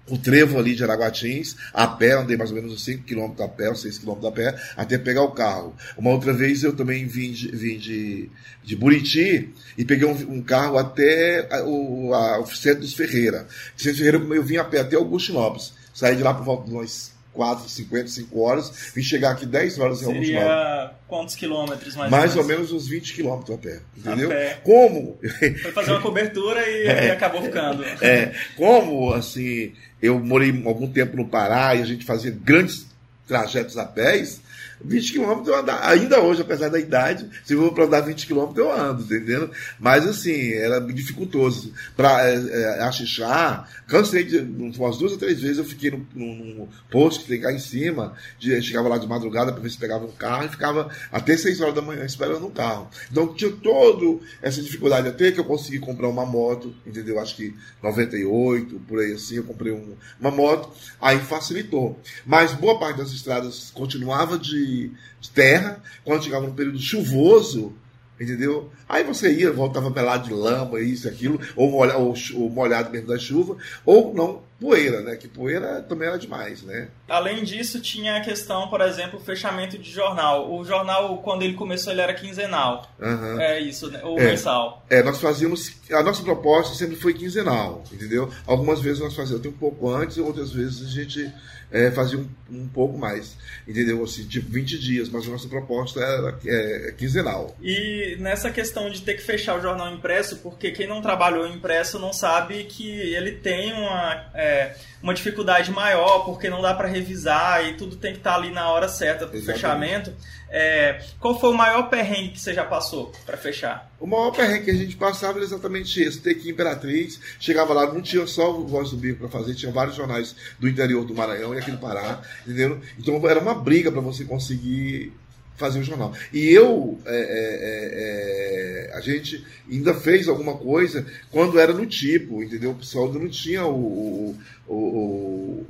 o 0.08 0.18
trevo 0.18 0.58
ali 0.58 0.74
de 0.74 0.84
Araguatins, 0.84 1.56
a 1.72 1.86
pé, 1.86 2.12
andei 2.12 2.36
mais 2.36 2.50
ou 2.50 2.56
menos 2.56 2.72
uns 2.74 2.84
5 2.84 3.04
km 3.04 3.42
a 3.42 3.48
pé, 3.48 3.70
uns 3.70 3.80
6 3.80 3.98
km 3.98 4.26
a 4.26 4.30
pé, 4.30 4.54
até 4.76 4.98
pegar 4.98 5.22
o 5.22 5.30
carro. 5.30 5.74
Uma 5.96 6.10
outra 6.10 6.32
vez 6.32 6.62
eu 6.62 6.74
também 6.76 7.06
vim 7.06 7.32
de, 7.32 7.48
vim 7.48 7.78
de, 7.78 8.28
de 8.62 8.76
Buriti 8.76 9.48
e 9.78 9.84
peguei 9.84 10.06
um, 10.06 10.34
um 10.34 10.42
carro 10.42 10.76
até 10.76 11.48
o, 11.64 12.12
a- 12.12 12.38
o 12.40 12.46
centro 12.46 12.80
dos 12.82 12.92
Ferreira. 12.94 13.46
Centro 13.76 13.92
dos 13.92 13.98
Ferreira 13.98 14.18
eu 14.18 14.42
vim 14.42 14.56
a 14.58 14.64
pé 14.64 14.80
até 14.80 14.96
Augusto 14.96 15.32
Lopes. 15.32 15.72
Saí 15.94 16.16
de 16.16 16.22
lá 16.22 16.34
por 16.34 16.44
volta 16.44 16.66
de 16.68 16.74
umas 16.74 17.13
4, 17.34 17.68
50, 17.68 18.06
5 18.08 18.40
horas, 18.40 18.72
vim 18.94 19.02
chegar 19.02 19.32
aqui 19.32 19.44
10 19.44 19.78
horas 19.78 20.02
em. 20.02 20.06
Seria 20.06 20.92
quantos 21.08 21.34
quilômetros 21.34 21.96
mais, 21.96 22.10
Mais 22.10 22.36
ou 22.36 22.42
ou 22.42 22.48
menos? 22.48 22.72
uns 22.72 22.88
20 22.88 23.14
quilômetros 23.14 23.54
a 23.54 23.58
pé, 23.58 23.80
entendeu? 23.96 24.28
pé. 24.28 24.60
Como 24.62 25.18
Foi 25.62 25.72
fazer 25.72 25.90
uma 25.90 26.00
cobertura 26.00 26.66
e, 26.68 26.86
e 27.06 27.10
acabou 27.10 27.42
ficando. 27.42 27.84
É, 28.00 28.32
como 28.56 29.12
assim, 29.12 29.72
eu 30.00 30.18
morei 30.18 30.50
algum 30.64 30.90
tempo 30.90 31.16
no 31.16 31.26
Pará 31.28 31.74
e 31.74 31.82
a 31.82 31.86
gente 31.86 32.04
fazia 32.04 32.30
grandes 32.30 32.86
trajetos 33.26 33.76
a 33.76 33.84
pés, 33.84 34.40
20 34.82 35.12
quilômetros 35.12 35.48
eu 35.48 35.56
andava, 35.56 35.86
ainda 35.86 36.20
hoje, 36.20 36.42
apesar 36.42 36.68
da 36.68 36.78
idade, 36.78 37.28
se 37.44 37.52
eu 37.54 37.60
vou 37.60 37.72
para 37.72 37.84
andar 37.84 38.00
20 38.00 38.26
quilômetros 38.26 38.58
eu 38.58 38.72
ando, 38.72 39.02
entendendo? 39.02 39.50
Mas 39.78 40.06
assim, 40.06 40.52
era 40.52 40.80
dificultoso. 40.80 41.72
Para 41.96 42.28
é, 42.28 42.34
é, 42.34 42.82
achixar, 42.82 43.68
cansei 43.86 44.24
de, 44.24 44.38
umas 44.38 44.98
duas 44.98 45.12
ou 45.12 45.18
três 45.18 45.40
vezes 45.40 45.58
eu 45.58 45.64
fiquei 45.64 45.90
num, 45.90 46.06
num 46.14 46.68
posto 46.90 47.22
que 47.22 47.28
tem 47.28 47.40
cá 47.40 47.52
em 47.52 47.58
cima, 47.58 48.14
de, 48.38 48.60
chegava 48.62 48.88
lá 48.88 48.98
de 48.98 49.06
madrugada 49.06 49.52
para 49.52 49.62
ver 49.62 49.70
se 49.70 49.78
pegava 49.78 50.04
um 50.04 50.12
carro 50.12 50.46
e 50.46 50.48
ficava 50.48 50.90
até 51.12 51.36
6 51.36 51.60
horas 51.60 51.74
da 51.74 51.82
manhã 51.82 52.04
esperando 52.04 52.46
um 52.46 52.50
carro. 52.50 52.88
Então 53.10 53.32
tinha 53.34 53.50
toda 53.50 54.20
essa 54.42 54.62
dificuldade, 54.62 55.08
até 55.08 55.32
que 55.32 55.40
eu 55.40 55.44
consegui 55.44 55.78
comprar 55.78 56.08
uma 56.08 56.26
moto, 56.26 56.74
entendeu? 56.86 57.18
Acho 57.20 57.36
que 57.36 57.54
98, 57.82 58.80
por 58.86 59.00
aí 59.00 59.12
assim, 59.12 59.36
eu 59.36 59.44
comprei 59.44 59.72
um- 59.72 59.94
uma 60.20 60.30
moto, 60.30 60.70
aí 61.00 61.18
facilitou. 61.18 61.98
Mas 62.24 62.52
boa 62.52 62.78
parte 62.78 62.98
das 62.98 63.10
estradas 63.12 63.70
continuava 63.72 64.38
de, 64.38 64.63
de 64.66 65.30
terra, 65.30 65.82
quando 66.04 66.22
chegava 66.24 66.46
num 66.46 66.54
período 66.54 66.78
chuvoso, 66.78 67.72
entendeu? 68.20 68.70
Aí 68.88 69.02
você 69.04 69.32
ia, 69.32 69.52
voltava 69.52 69.90
pelado 69.90 70.28
de 70.28 70.34
lama, 70.34 70.80
isso 70.80 71.08
aquilo, 71.08 71.40
ou, 71.56 71.70
molha, 71.70 71.96
ou, 71.96 72.14
chu- 72.14 72.40
ou 72.40 72.50
molhado 72.50 72.90
mesmo 72.90 73.08
da 73.08 73.18
chuva, 73.18 73.56
ou 73.84 74.14
não, 74.14 74.42
poeira, 74.60 75.00
né? 75.00 75.16
Que 75.16 75.28
poeira 75.28 75.82
também 75.82 76.08
era 76.08 76.18
demais, 76.18 76.62
né? 76.62 76.88
Além 77.08 77.44
disso, 77.44 77.80
tinha 77.80 78.16
a 78.16 78.20
questão, 78.20 78.68
por 78.68 78.80
exemplo, 78.80 79.20
fechamento 79.20 79.76
de 79.78 79.90
jornal. 79.90 80.52
O 80.52 80.64
jornal, 80.64 81.18
quando 81.18 81.42
ele 81.42 81.54
começou, 81.54 81.92
ele 81.92 82.00
era 82.00 82.14
quinzenal. 82.14 82.88
Aham. 83.00 83.40
É 83.40 83.60
isso, 83.60 83.90
né? 83.90 84.00
Ou 84.02 84.18
É. 84.18 84.24
mensal. 84.30 84.84
É, 84.88 85.02
nós 85.02 85.20
fazíamos. 85.20 85.72
A 85.92 86.02
nossa 86.02 86.22
proposta 86.22 86.74
sempre 86.74 86.96
foi 86.96 87.12
quinzenal, 87.14 87.82
entendeu? 87.92 88.30
Algumas 88.46 88.80
vezes 88.80 89.00
nós 89.00 89.14
fazíamos 89.14 89.40
até 89.40 89.48
um 89.48 89.58
pouco 89.58 89.90
antes, 89.90 90.16
outras 90.18 90.52
vezes 90.52 90.86
a 90.86 90.90
gente 90.90 91.30
é, 91.70 91.90
fazia 91.90 92.18
um, 92.18 92.28
um 92.50 92.68
pouco 92.68 92.96
mais, 92.96 93.36
entendeu? 93.66 94.02
Assim, 94.04 94.26
tipo 94.26 94.50
20 94.50 94.78
dias, 94.78 95.08
mas 95.08 95.26
a 95.26 95.30
nossa 95.30 95.48
proposta 95.48 96.00
era 96.00 96.38
é, 96.46 96.94
quinzenal. 96.96 97.54
E 97.60 98.16
nessa 98.20 98.50
questão 98.50 98.88
de 98.88 99.02
ter 99.02 99.14
que 99.14 99.22
fechar 99.22 99.58
o 99.58 99.60
jornal 99.60 99.92
impresso, 99.92 100.36
porque 100.36 100.70
quem 100.70 100.86
não 100.86 101.02
trabalhou 101.02 101.46
impresso 101.46 101.98
não 101.98 102.12
sabe 102.12 102.64
que 102.64 102.88
ele 102.88 103.32
tem 103.32 103.72
uma, 103.72 104.30
é, 104.34 104.53
uma 105.02 105.12
dificuldade 105.12 105.70
maior, 105.70 106.20
porque 106.24 106.48
não 106.48 106.62
dá 106.62 106.72
para 106.72 106.88
revisar 106.88 107.64
e 107.66 107.74
tudo 107.74 107.96
tem 107.96 108.12
que 108.12 108.18
estar 108.18 108.36
ali 108.36 108.50
na 108.50 108.70
hora 108.70 108.88
certa 108.88 109.26
para 109.26 109.38
fechamento. 109.40 110.12
É, 110.48 111.02
qual 111.18 111.38
foi 111.38 111.50
o 111.50 111.54
maior 111.54 111.90
perrengue 111.90 112.30
que 112.30 112.40
você 112.40 112.54
já 112.54 112.64
passou 112.64 113.12
para 113.26 113.36
fechar? 113.36 113.90
O 113.98 114.06
maior 114.06 114.30
perrengue 114.30 114.64
que 114.64 114.70
a 114.70 114.74
gente 114.74 114.96
passava 114.96 115.38
era 115.38 115.44
exatamente 115.44 116.00
esse, 116.00 116.20
ter 116.20 116.34
que 116.34 116.48
ir 116.48 116.52
Imperatriz, 116.52 117.20
chegava 117.40 117.74
lá, 117.74 117.92
não 117.92 118.00
tinha 118.00 118.26
só 118.26 118.52
o 118.52 118.66
Voz 118.66 118.90
do 118.90 118.96
Bico 118.96 119.18
para 119.18 119.28
fazer, 119.28 119.54
tinha 119.54 119.72
vários 119.72 119.96
jornais 119.96 120.34
do 120.58 120.68
interior 120.68 121.04
do 121.04 121.14
Maranhão 121.14 121.54
e 121.54 121.58
aqui 121.58 121.70
do 121.70 121.78
Pará, 121.78 122.22
entendeu? 122.46 122.80
Então 122.98 123.20
era 123.28 123.40
uma 123.40 123.54
briga 123.54 123.90
para 123.90 124.00
você 124.00 124.24
conseguir 124.24 125.12
fazer 125.56 125.80
o 125.80 125.84
jornal. 125.84 126.12
E 126.32 126.50
eu, 126.50 126.98
é, 127.06 127.14
é, 127.14 128.88
é, 128.88 128.90
é, 128.90 128.96
a 128.96 129.00
gente 129.00 129.44
ainda 129.70 129.94
fez 129.94 130.28
alguma 130.28 130.56
coisa 130.56 131.06
quando 131.30 131.58
era 131.58 131.72
no 131.72 131.86
tipo, 131.86 132.42
entendeu? 132.42 132.72
O 132.72 132.76
pessoal 132.76 133.06
ainda 133.06 133.18
não 133.18 133.28
tinha 133.28 133.64
o, 133.64 134.36
o, 134.66 134.72
o, 134.72 135.66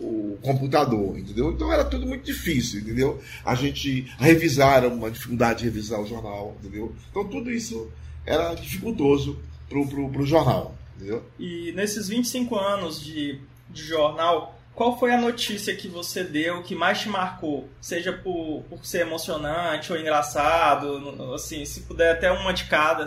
o 0.00 0.38
computador, 0.42 1.18
entendeu? 1.18 1.52
Então 1.52 1.72
era 1.72 1.84
tudo 1.84 2.06
muito 2.06 2.24
difícil, 2.24 2.80
entendeu? 2.80 3.20
A 3.44 3.54
gente 3.54 4.10
revisar, 4.18 4.84
uma 4.86 5.10
dificuldade 5.10 5.60
de 5.60 5.64
revisar 5.66 6.00
o 6.00 6.06
jornal, 6.06 6.56
entendeu? 6.60 6.94
Então 7.10 7.24
tudo 7.26 7.50
isso 7.50 7.90
era 8.24 8.54
dificultoso 8.54 9.38
pro, 9.68 9.86
pro 10.10 10.26
jornal, 10.26 10.74
entendeu? 10.96 11.22
E 11.38 11.72
nesses 11.72 12.08
25 12.08 12.56
anos 12.56 13.02
de, 13.02 13.38
de 13.68 13.82
jornal, 13.82 14.58
qual 14.74 14.98
foi 14.98 15.12
a 15.12 15.18
notícia 15.18 15.76
que 15.76 15.88
você 15.88 16.24
deu 16.24 16.62
que 16.62 16.74
mais 16.74 17.00
te 17.00 17.08
marcou? 17.08 17.68
Seja 17.80 18.12
por, 18.12 18.62
por 18.68 18.84
ser 18.84 19.02
emocionante 19.02 19.92
ou 19.92 19.98
engraçado, 19.98 21.32
assim, 21.34 21.64
se 21.64 21.82
puder 21.82 22.12
até 22.12 22.30
uma 22.30 22.52
de 22.52 22.64
cada, 22.64 23.06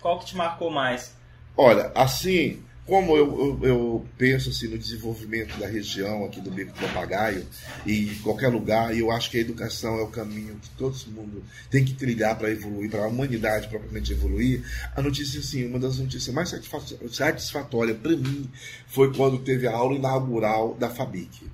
qual 0.00 0.18
que 0.18 0.26
te 0.26 0.36
marcou 0.36 0.70
mais? 0.70 1.16
Olha, 1.56 1.92
assim, 1.94 2.64
como 2.86 3.16
eu, 3.16 3.58
eu, 3.62 3.68
eu 3.68 4.06
penso 4.18 4.50
assim, 4.50 4.68
no 4.68 4.78
desenvolvimento 4.78 5.58
da 5.58 5.66
região 5.66 6.24
aqui 6.24 6.40
do 6.40 6.50
Bico 6.50 6.72
do 6.72 6.80
Papagaio 6.80 7.46
e 7.86 8.10
em 8.10 8.14
qualquer 8.16 8.48
lugar, 8.48 8.94
e 8.94 9.00
eu 9.00 9.10
acho 9.10 9.30
que 9.30 9.38
a 9.38 9.40
educação 9.40 9.98
é 9.98 10.02
o 10.02 10.08
caminho 10.08 10.56
que 10.60 10.68
todo 10.76 10.94
mundo 11.08 11.42
tem 11.70 11.84
que 11.84 11.94
trilhar 11.94 12.36
para 12.36 12.50
evoluir, 12.50 12.90
para 12.90 13.04
a 13.04 13.08
humanidade 13.08 13.68
propriamente 13.68 14.12
evoluir, 14.12 14.62
a 14.94 15.00
notícia, 15.00 15.40
assim, 15.40 15.66
uma 15.66 15.78
das 15.78 15.98
notícias 15.98 16.34
mais 16.34 16.50
satisfa- 16.50 17.08
satisfatórias 17.10 17.96
para 17.96 18.16
mim 18.16 18.50
foi 18.86 19.14
quando 19.14 19.38
teve 19.38 19.66
a 19.66 19.72
aula 19.74 19.96
inaugural 19.96 20.74
da 20.74 20.90
FABIC, 20.90 21.46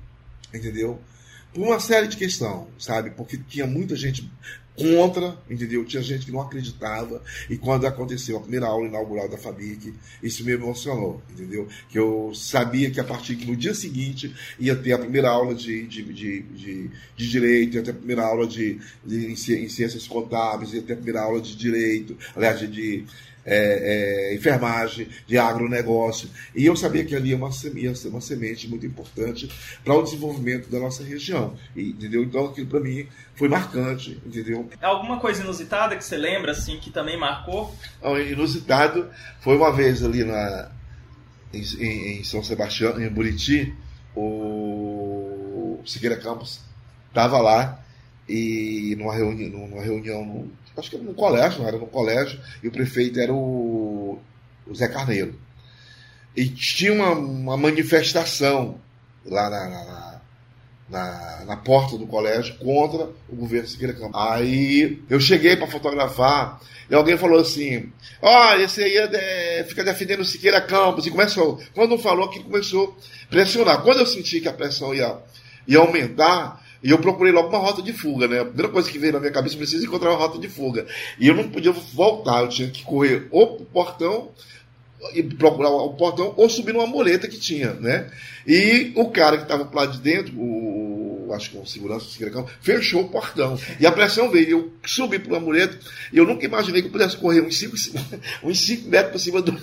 entendeu? 0.52 1.00
por 1.52 1.62
uma 1.66 1.80
série 1.80 2.06
de 2.06 2.16
questões, 2.16 2.68
sabe? 2.78 3.10
Porque 3.10 3.36
tinha 3.36 3.66
muita 3.66 3.96
gente 3.96 4.30
contra, 4.80 5.36
entendeu? 5.48 5.84
Tinha 5.84 6.02
gente 6.02 6.24
que 6.24 6.32
não 6.32 6.40
acreditava. 6.40 7.22
E 7.48 7.58
quando 7.58 7.86
aconteceu 7.86 8.38
a 8.38 8.40
primeira 8.40 8.66
aula 8.66 8.86
inaugural 8.86 9.28
da 9.28 9.36
FABIC, 9.36 9.92
isso 10.22 10.44
me 10.44 10.52
emocionou, 10.52 11.20
entendeu? 11.30 11.68
Que 11.88 11.98
eu 11.98 12.32
sabia 12.34 12.90
que 12.90 12.98
a 12.98 13.04
partir 13.04 13.34
do 13.34 13.54
dia 13.54 13.74
seguinte 13.74 14.34
ia 14.58 14.74
ter 14.74 14.92
a 14.92 14.98
primeira 14.98 15.28
aula 15.28 15.54
de, 15.54 15.86
de, 15.86 16.02
de, 16.02 16.42
de, 16.42 16.90
de 17.16 17.28
direito, 17.28 17.76
ia 17.76 17.82
ter 17.82 17.90
a 17.90 17.94
primeira 17.94 18.24
aula 18.24 18.46
de, 18.46 18.80
de, 19.04 19.26
em 19.26 19.36
ciências 19.36 20.08
contábeis, 20.08 20.72
ia 20.72 20.82
ter 20.82 20.94
a 20.94 20.96
primeira 20.96 21.20
aula 21.20 21.40
de 21.40 21.54
direito, 21.54 22.16
aliás, 22.34 22.58
de, 22.58 22.68
de 22.68 23.04
é, 23.44 24.31
é, 24.33 24.35
enfermagem, 24.35 25.09
de 25.26 25.38
agronegócio. 25.38 26.29
E 26.55 26.66
eu 26.66 26.76
sabia 26.76 27.05
que 27.05 27.14
ali 27.14 27.31
ia, 27.31 27.37
uma, 27.37 27.50
ser 27.53 27.72
uma 28.09 28.20
semente 28.20 28.68
muito 28.68 28.87
importante 28.87 29.50
para 29.85 29.94
o 29.94 30.03
desenvolvimento 30.03 30.70
da 30.70 30.79
nossa 30.79 31.03
região. 31.03 31.57
E, 31.74 31.90
entendeu? 31.90 32.22
Então 32.22 32.46
aquilo 32.46 32.66
para 32.66 32.81
mim 32.81 33.07
foi 33.35 33.48
marcante, 33.48 34.20
entendeu? 34.24 34.68
Alguma 34.81 35.18
coisa 35.18 35.42
inusitada 35.42 35.96
que 35.96 36.05
você 36.05 36.16
lembra, 36.16 36.53
assim, 36.53 36.79
que 36.79 36.90
também 36.90 37.18
marcou? 37.18 37.74
Não, 38.03 38.18
inusitado 38.20 39.09
foi 39.40 39.57
uma 39.57 39.72
vez 39.72 40.05
ali 40.05 40.24
na, 40.24 40.70
em, 41.53 42.18
em 42.18 42.24
São 42.24 42.42
Sebastião, 42.42 43.00
em 43.00 43.09
Buriti, 43.09 43.74
o 44.14 45.81
Siqueira 45.87 46.16
Campos 46.16 46.61
estava 47.09 47.38
lá 47.40 47.81
e 48.29 48.94
numa 48.98 49.14
reunião, 49.14 49.68
numa 49.68 49.83
reunião 49.83 50.48
acho 50.76 50.90
que 50.90 50.96
era 50.96 51.04
no 51.04 51.14
colégio, 51.14 51.66
era 51.66 51.78
no 51.78 51.87
colégio, 51.87 52.40
e 52.62 52.68
o 52.68 52.72
prefeito 52.72 53.20
era 53.20 53.33
o, 53.33 54.18
o 54.66 54.74
Zé 54.74 54.88
Carneiro. 54.88 55.38
E 56.37 56.48
tinha 56.48 56.92
uma, 56.92 57.11
uma 57.11 57.56
manifestação 57.56 58.80
lá 59.24 59.50
na, 59.50 59.68
na, 59.68 60.20
na, 60.88 61.44
na, 61.44 61.56
porta 61.56 61.98
do 61.98 62.06
colégio 62.06 62.56
contra 62.59 63.09
o 63.28 63.37
governo 63.37 63.66
Siqueira 63.66 63.92
Campos. 63.92 64.20
Aí 64.20 65.02
eu 65.11 65.20
cheguei 65.20 65.56
para 65.56 65.66
fotografar 65.66 66.61
e 66.88 66.94
alguém 66.94 67.16
falou 67.16 67.40
assim: 67.40 67.92
Olha, 68.22 68.64
esse 68.64 68.83
aí 68.83 68.96
é, 68.96 69.64
fica 69.68 69.85
defendendo 69.85 70.20
o 70.20 70.24
Siqueira 70.24 70.61
Campos. 70.61 71.06
E 71.06 71.11
começou. 71.11 71.61
Quando 71.74 71.98
falou, 71.98 72.28
que 72.28 72.42
começou 72.42 72.96
a 73.24 73.26
pressionar. 73.28 73.83
Quando 73.83 74.00
eu 74.00 74.06
senti 74.06 74.40
que 74.40 74.48
a 74.48 74.52
pressão 74.52 74.94
ia, 74.94 75.16
ia 75.66 75.78
aumentar, 75.78 76.64
e 76.82 76.90
eu 76.90 76.98
procurei 76.98 77.32
logo 77.32 77.48
uma 77.48 77.58
rota 77.58 77.82
de 77.82 77.92
fuga, 77.92 78.26
né? 78.26 78.40
A 78.40 78.44
primeira 78.44 78.72
coisa 78.72 78.90
que 78.90 78.98
veio 78.98 79.12
na 79.12 79.20
minha 79.20 79.32
cabeça, 79.32 79.56
preciso 79.56 79.84
encontrar 79.84 80.10
uma 80.10 80.18
rota 80.18 80.38
de 80.38 80.48
fuga. 80.48 80.86
E 81.18 81.28
eu 81.28 81.34
não 81.34 81.48
podia 81.48 81.72
voltar, 81.72 82.42
eu 82.42 82.48
tinha 82.48 82.70
que 82.70 82.82
correr 82.82 83.28
ou 83.30 83.56
pro 83.56 83.66
portão 83.66 84.30
e 85.14 85.22
procurar 85.22 85.70
o 85.70 85.94
portão 85.94 86.34
ou 86.36 86.48
subir 86.48 86.72
numa 86.72 86.86
muleta 86.86 87.28
que 87.28 87.38
tinha, 87.38 87.74
né? 87.74 88.10
E 88.46 88.92
o 88.96 89.10
cara 89.10 89.36
que 89.36 89.42
estava 89.44 89.68
lá 89.72 89.86
de 89.86 89.98
dentro, 89.98 90.34
o, 90.38 91.30
acho 91.34 91.50
que 91.50 91.58
o 91.58 91.66
segurança 91.66 92.06
do 92.06 92.10
Sigracão, 92.10 92.46
fechou 92.60 93.02
o 93.02 93.08
portão. 93.08 93.58
E 93.78 93.86
a 93.86 93.92
pressão 93.92 94.30
veio, 94.30 94.48
eu 94.50 94.72
subi 94.84 95.18
por 95.18 95.32
uma 95.32 95.40
muleta 95.40 95.78
e 96.12 96.18
eu 96.18 96.26
nunca 96.26 96.44
imaginei 96.44 96.82
que 96.82 96.88
eu 96.88 96.92
pudesse 96.92 97.16
correr 97.16 97.40
uns 97.42 97.58
5 97.58 97.76
uns 98.44 98.60
cinco 98.60 98.88
metros 98.88 99.12
por 99.12 99.18
cima 99.18 99.42
do 99.42 99.52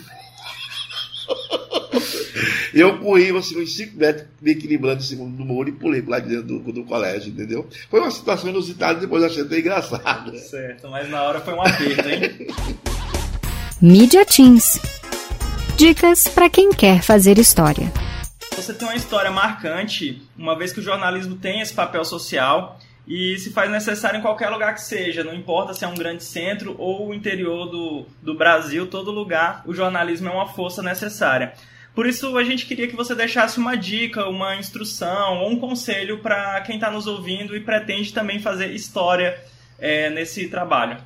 eu 2.79 2.99
corri 2.99 3.35
assim, 3.35 3.61
uns 3.61 3.75
5 3.75 3.97
metros, 3.97 4.27
me 4.41 4.51
equilibrando 4.51 5.01
em 5.01 5.05
cima 5.05 5.25
do 5.25 5.45
muro 5.45 5.69
e 5.69 5.71
pulei 5.71 6.03
lá 6.05 6.19
de 6.19 6.29
dentro 6.29 6.59
do, 6.59 6.71
do 6.71 6.83
colégio, 6.83 7.31
entendeu? 7.31 7.67
Foi 7.89 7.99
uma 7.99 8.11
situação 8.11 8.49
inusitada, 8.49 8.99
depois 8.99 9.23
achei 9.23 9.43
até 9.43 9.59
engraçado. 9.59 10.37
Certo, 10.39 10.89
mas 10.89 11.09
na 11.09 11.23
hora 11.23 11.39
foi 11.39 11.53
um 11.53 11.61
aperto, 11.61 12.09
hein? 12.09 12.47
Media 13.81 14.25
Teams. 14.25 14.79
Dicas 15.77 16.27
para 16.27 16.49
quem 16.49 16.71
quer 16.71 17.03
fazer 17.03 17.37
história. 17.37 17.91
Você 18.55 18.73
tem 18.73 18.87
uma 18.87 18.95
história 18.95 19.29
marcante, 19.29 20.21
uma 20.35 20.57
vez 20.57 20.73
que 20.73 20.79
o 20.79 20.83
jornalismo 20.83 21.35
tem 21.35 21.61
esse 21.61 21.73
papel 21.73 22.03
social 22.03 22.79
e 23.07 23.37
se 23.37 23.51
faz 23.51 23.71
necessário 23.71 24.19
em 24.19 24.21
qualquer 24.21 24.49
lugar 24.49 24.73
que 24.73 24.81
seja, 24.81 25.23
não 25.23 25.33
importa 25.33 25.73
se 25.73 25.85
é 25.85 25.87
um 25.87 25.95
grande 25.95 26.23
centro 26.23 26.75
ou 26.77 27.07
o 27.07 27.13
interior 27.13 27.69
do, 27.69 28.05
do 28.21 28.35
Brasil, 28.35 28.87
todo 28.87 29.11
lugar 29.11 29.61
o 29.65 29.73
jornalismo 29.73 30.27
é 30.27 30.31
uma 30.31 30.47
força 30.47 30.81
necessária. 30.81 31.53
Por 31.97 32.05
isso, 32.05 32.37
a 32.37 32.43
gente 32.43 32.67
queria 32.67 32.87
que 32.87 32.95
você 32.95 33.15
deixasse 33.15 33.57
uma 33.57 33.75
dica, 33.75 34.29
uma 34.29 34.55
instrução 34.55 35.39
ou 35.39 35.49
um 35.49 35.59
conselho 35.59 36.19
para 36.19 36.61
quem 36.61 36.75
está 36.75 36.91
nos 36.91 37.07
ouvindo 37.07 37.57
e 37.57 37.59
pretende 37.59 38.13
também 38.13 38.39
fazer 38.39 38.71
história 38.71 39.43
é, 39.79 40.07
nesse 40.11 40.47
trabalho. 40.47 41.03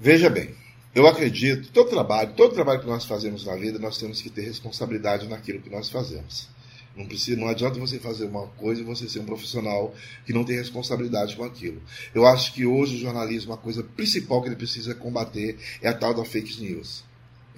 Veja 0.00 0.30
bem, 0.30 0.54
eu 0.94 1.06
acredito, 1.06 1.70
todo 1.70 1.90
trabalho, 1.90 2.32
todo 2.32 2.54
trabalho 2.54 2.80
que 2.80 2.86
nós 2.86 3.04
fazemos 3.04 3.44
na 3.44 3.54
vida, 3.56 3.78
nós 3.78 3.98
temos 3.98 4.22
que 4.22 4.30
ter 4.30 4.40
responsabilidade 4.40 5.28
naquilo 5.28 5.60
que 5.60 5.68
nós 5.68 5.90
fazemos. 5.90 6.48
Não, 6.96 7.04
precisa, 7.04 7.38
não 7.38 7.48
adianta 7.48 7.78
você 7.78 7.98
fazer 7.98 8.24
uma 8.24 8.46
coisa 8.46 8.80
e 8.80 8.84
você 8.84 9.06
ser 9.06 9.18
um 9.18 9.26
profissional 9.26 9.94
que 10.24 10.32
não 10.32 10.44
tem 10.44 10.56
responsabilidade 10.56 11.36
com 11.36 11.44
aquilo. 11.44 11.82
Eu 12.14 12.26
acho 12.26 12.54
que 12.54 12.64
hoje 12.64 12.96
o 12.96 13.00
jornalismo, 13.00 13.52
a 13.52 13.58
coisa 13.58 13.82
principal 13.82 14.40
que 14.40 14.48
ele 14.48 14.56
precisa 14.56 14.94
combater 14.94 15.58
é 15.82 15.90
a 15.90 15.92
tal 15.92 16.14
da 16.14 16.24
fake 16.24 16.58
news. 16.62 17.04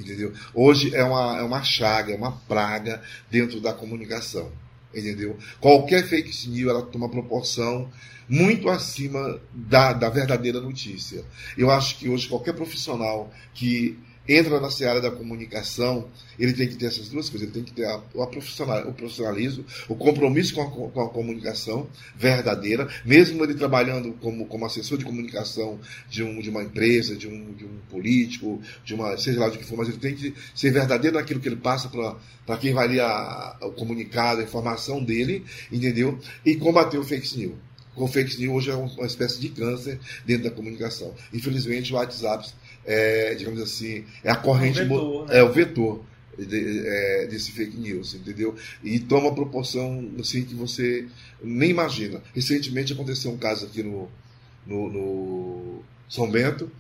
Entendeu? 0.03 0.33
Hoje 0.55 0.95
é 0.95 1.03
uma, 1.05 1.39
é 1.39 1.43
uma 1.43 1.63
chaga, 1.63 2.13
é 2.13 2.17
uma 2.17 2.33
praga 2.33 3.03
dentro 3.31 3.61
da 3.61 3.73
comunicação. 3.73 4.51
Entendeu? 4.95 5.39
Qualquer 5.61 6.07
fake 6.07 6.49
news 6.51 6.71
ela 6.71 6.83
toma 6.83 7.09
proporção 7.09 7.91
muito 8.29 8.69
acima 8.69 9.41
da, 9.53 9.93
da 9.93 10.09
verdadeira 10.09 10.61
notícia. 10.61 11.25
Eu 11.57 11.71
acho 11.71 11.99
que 11.99 12.09
hoje 12.09 12.29
qualquer 12.29 12.55
profissional 12.55 13.33
que 13.55 13.99
entra 14.29 14.61
na 14.61 14.71
seara 14.71 15.01
da 15.01 15.11
comunicação, 15.11 16.09
ele 16.39 16.53
tem 16.53 16.69
que 16.69 16.77
ter 16.77 16.87
essas 16.87 17.09
duas 17.09 17.29
coisas. 17.29 17.49
Ele 17.49 17.53
tem 17.53 17.65
que 17.65 17.73
ter 17.73 17.85
a, 17.85 18.01
o, 18.15 18.27
profissional, 18.27 18.89
o 18.89 18.93
profissionalismo, 18.93 19.65
o 19.89 19.95
compromisso 19.95 20.55
com 20.55 20.63
a, 20.63 20.91
com 20.91 21.01
a, 21.01 21.09
comunicação 21.09 21.89
verdadeira, 22.17 22.89
mesmo 23.05 23.43
ele 23.45 23.55
trabalhando 23.55 24.13
como, 24.21 24.47
como 24.47 24.65
assessor 24.65 24.99
de 24.99 25.05
comunicação 25.05 25.79
de, 26.09 26.23
um, 26.23 26.41
de 26.41 26.51
uma 26.51 26.63
empresa, 26.63 27.17
de 27.17 27.29
um, 27.29 27.53
de 27.53 27.65
um 27.65 27.79
político, 27.91 28.61
de 28.85 28.95
uma, 28.95 29.17
seja 29.17 29.41
lá 29.41 29.49
de 29.49 29.59
que 29.59 29.65
for, 29.65 29.77
mas 29.77 29.89
ele 29.89 29.99
tem 29.99 30.15
que 30.15 30.35
ser 30.55 30.71
verdadeiro 30.71 31.17
naquilo 31.17 31.41
que 31.41 31.49
ele 31.49 31.57
passa 31.57 31.89
para 31.89 32.57
quem 32.59 32.73
vai 32.73 32.89
ler 32.89 33.01
a, 33.01 33.59
o 33.63 33.73
comunicado, 33.73 34.41
a 34.41 34.45
informação 34.45 35.03
dele, 35.03 35.45
entendeu? 35.71 36.19
E 36.45 36.57
combater 36.57 36.99
o 36.99 37.05
fake 37.05 37.39
news. 37.39 37.55
O 37.95 38.09
fake 38.09 38.39
news 38.39 38.57
hoje 38.57 38.71
é 38.71 38.75
uma 38.75 39.07
espécie 39.07 39.39
de 39.39 39.51
câncer 39.51 40.01
dentro 40.25 40.45
da 40.45 40.51
comunicação. 40.51 41.15
Infelizmente, 41.33 41.93
o 41.93 41.97
WhatsApp 41.97 42.49
é, 42.85 43.35
digamos 43.35 43.61
assim, 43.61 44.05
é 44.23 44.31
a 44.31 44.37
corrente, 44.37 44.81
é 44.81 44.83
o 44.83 44.89
vetor, 44.89 45.29
né? 45.29 45.39
é 45.39 45.43
o 45.43 45.53
vetor 45.53 46.05
de, 46.39 46.83
é, 46.87 47.27
desse 47.27 47.53
fake 47.53 47.77
news, 47.77 48.15
entendeu? 48.15 48.55
E 48.83 48.99
toma 48.99 49.35
proporção 49.35 50.11
assim 50.19 50.45
que 50.45 50.55
você 50.55 51.07
nem 51.43 51.71
imagina. 51.71 52.23
Recentemente 52.35 52.93
aconteceu 52.93 53.31
um 53.31 53.39
caso 53.39 53.67
aqui 53.67 53.83
no, 53.83 54.09
no, 54.67 54.91
no 54.91 55.83
São 56.09 56.31
Bento 56.31 56.71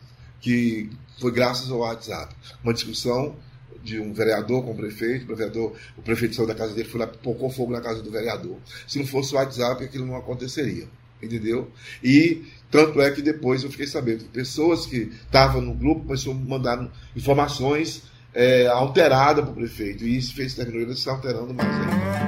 que 0.40 0.90
foi 1.20 1.30
graças 1.30 1.70
ao 1.70 1.78
WhatsApp, 1.78 2.34
uma 2.64 2.74
discussão 2.74 3.36
de 3.84 4.00
um 4.00 4.12
vereador 4.12 4.64
com 4.64 4.72
o 4.72 4.76
prefeito, 4.76 5.24
o, 5.24 5.36
vereador, 5.36 5.76
o 5.96 6.02
prefeito 6.02 6.34
saiu 6.34 6.46
da 6.46 6.54
casa 6.54 6.74
dele, 6.74 6.88
foi 6.88 7.00
lá, 7.00 7.06
pocou 7.06 7.48
fogo 7.48 7.72
na 7.72 7.80
casa 7.80 8.02
do 8.02 8.10
vereador. 8.10 8.56
Se 8.86 8.98
não 8.98 9.06
fosse 9.06 9.32
o 9.32 9.36
WhatsApp, 9.36 9.84
aquilo 9.84 10.06
não 10.06 10.16
aconteceria 10.16 10.88
entendeu? 11.22 11.70
E 12.02 12.42
tanto 12.70 13.00
é 13.00 13.10
que 13.10 13.22
depois 13.22 13.62
eu 13.62 13.70
fiquei 13.70 13.86
sabendo 13.86 14.24
que 14.24 14.30
pessoas 14.30 14.86
que 14.86 15.12
estavam 15.24 15.60
no 15.60 15.74
grupo 15.74 16.06
começaram 16.06 16.36
a 16.36 16.40
mandar 16.40 16.88
informações 17.14 18.02
é, 18.34 18.66
alteradas 18.66 19.44
para 19.44 19.52
o 19.52 19.54
prefeito. 19.54 20.04
E 20.04 20.16
isso 20.16 20.34
fez 20.34 20.54
terminou 20.54 20.82
ele 20.82 20.96
se 20.96 21.08
alterando 21.08 21.52
mais 21.52 21.68
ainda. 21.68 22.22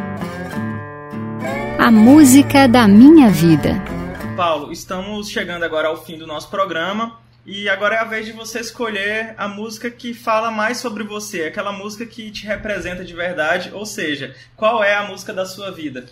A 1.79 1.91
música 1.91 2.69
da 2.69 2.87
minha 2.87 3.31
vida. 3.31 3.83
Paulo, 4.37 4.73
estamos 4.73 5.29
chegando 5.29 5.65
agora 5.65 5.89
ao 5.89 6.05
fim 6.05 6.19
do 6.19 6.27
nosso 6.27 6.49
programa. 6.51 7.19
E 7.47 7.69
agora 7.69 7.97
é 7.97 7.99
a 7.99 8.05
vez 8.05 8.25
de 8.25 8.33
você 8.33 8.61
escolher 8.61 9.35
a 9.37 9.47
música 9.47 9.91
que 9.91 10.15
fala 10.15 10.51
mais 10.51 10.79
sobre 10.79 11.05
você, 11.05 11.43
aquela 11.43 11.73
música 11.73 12.07
que 12.07 12.31
te 12.31 12.47
representa 12.47 13.05
de 13.05 13.13
verdade, 13.13 13.71
ou 13.75 13.85
seja, 13.85 14.35
qual 14.57 14.83
é 14.83 14.95
a 14.95 15.07
música 15.07 15.31
da 15.31 15.45
sua 15.45 15.71
vida? 15.71 16.07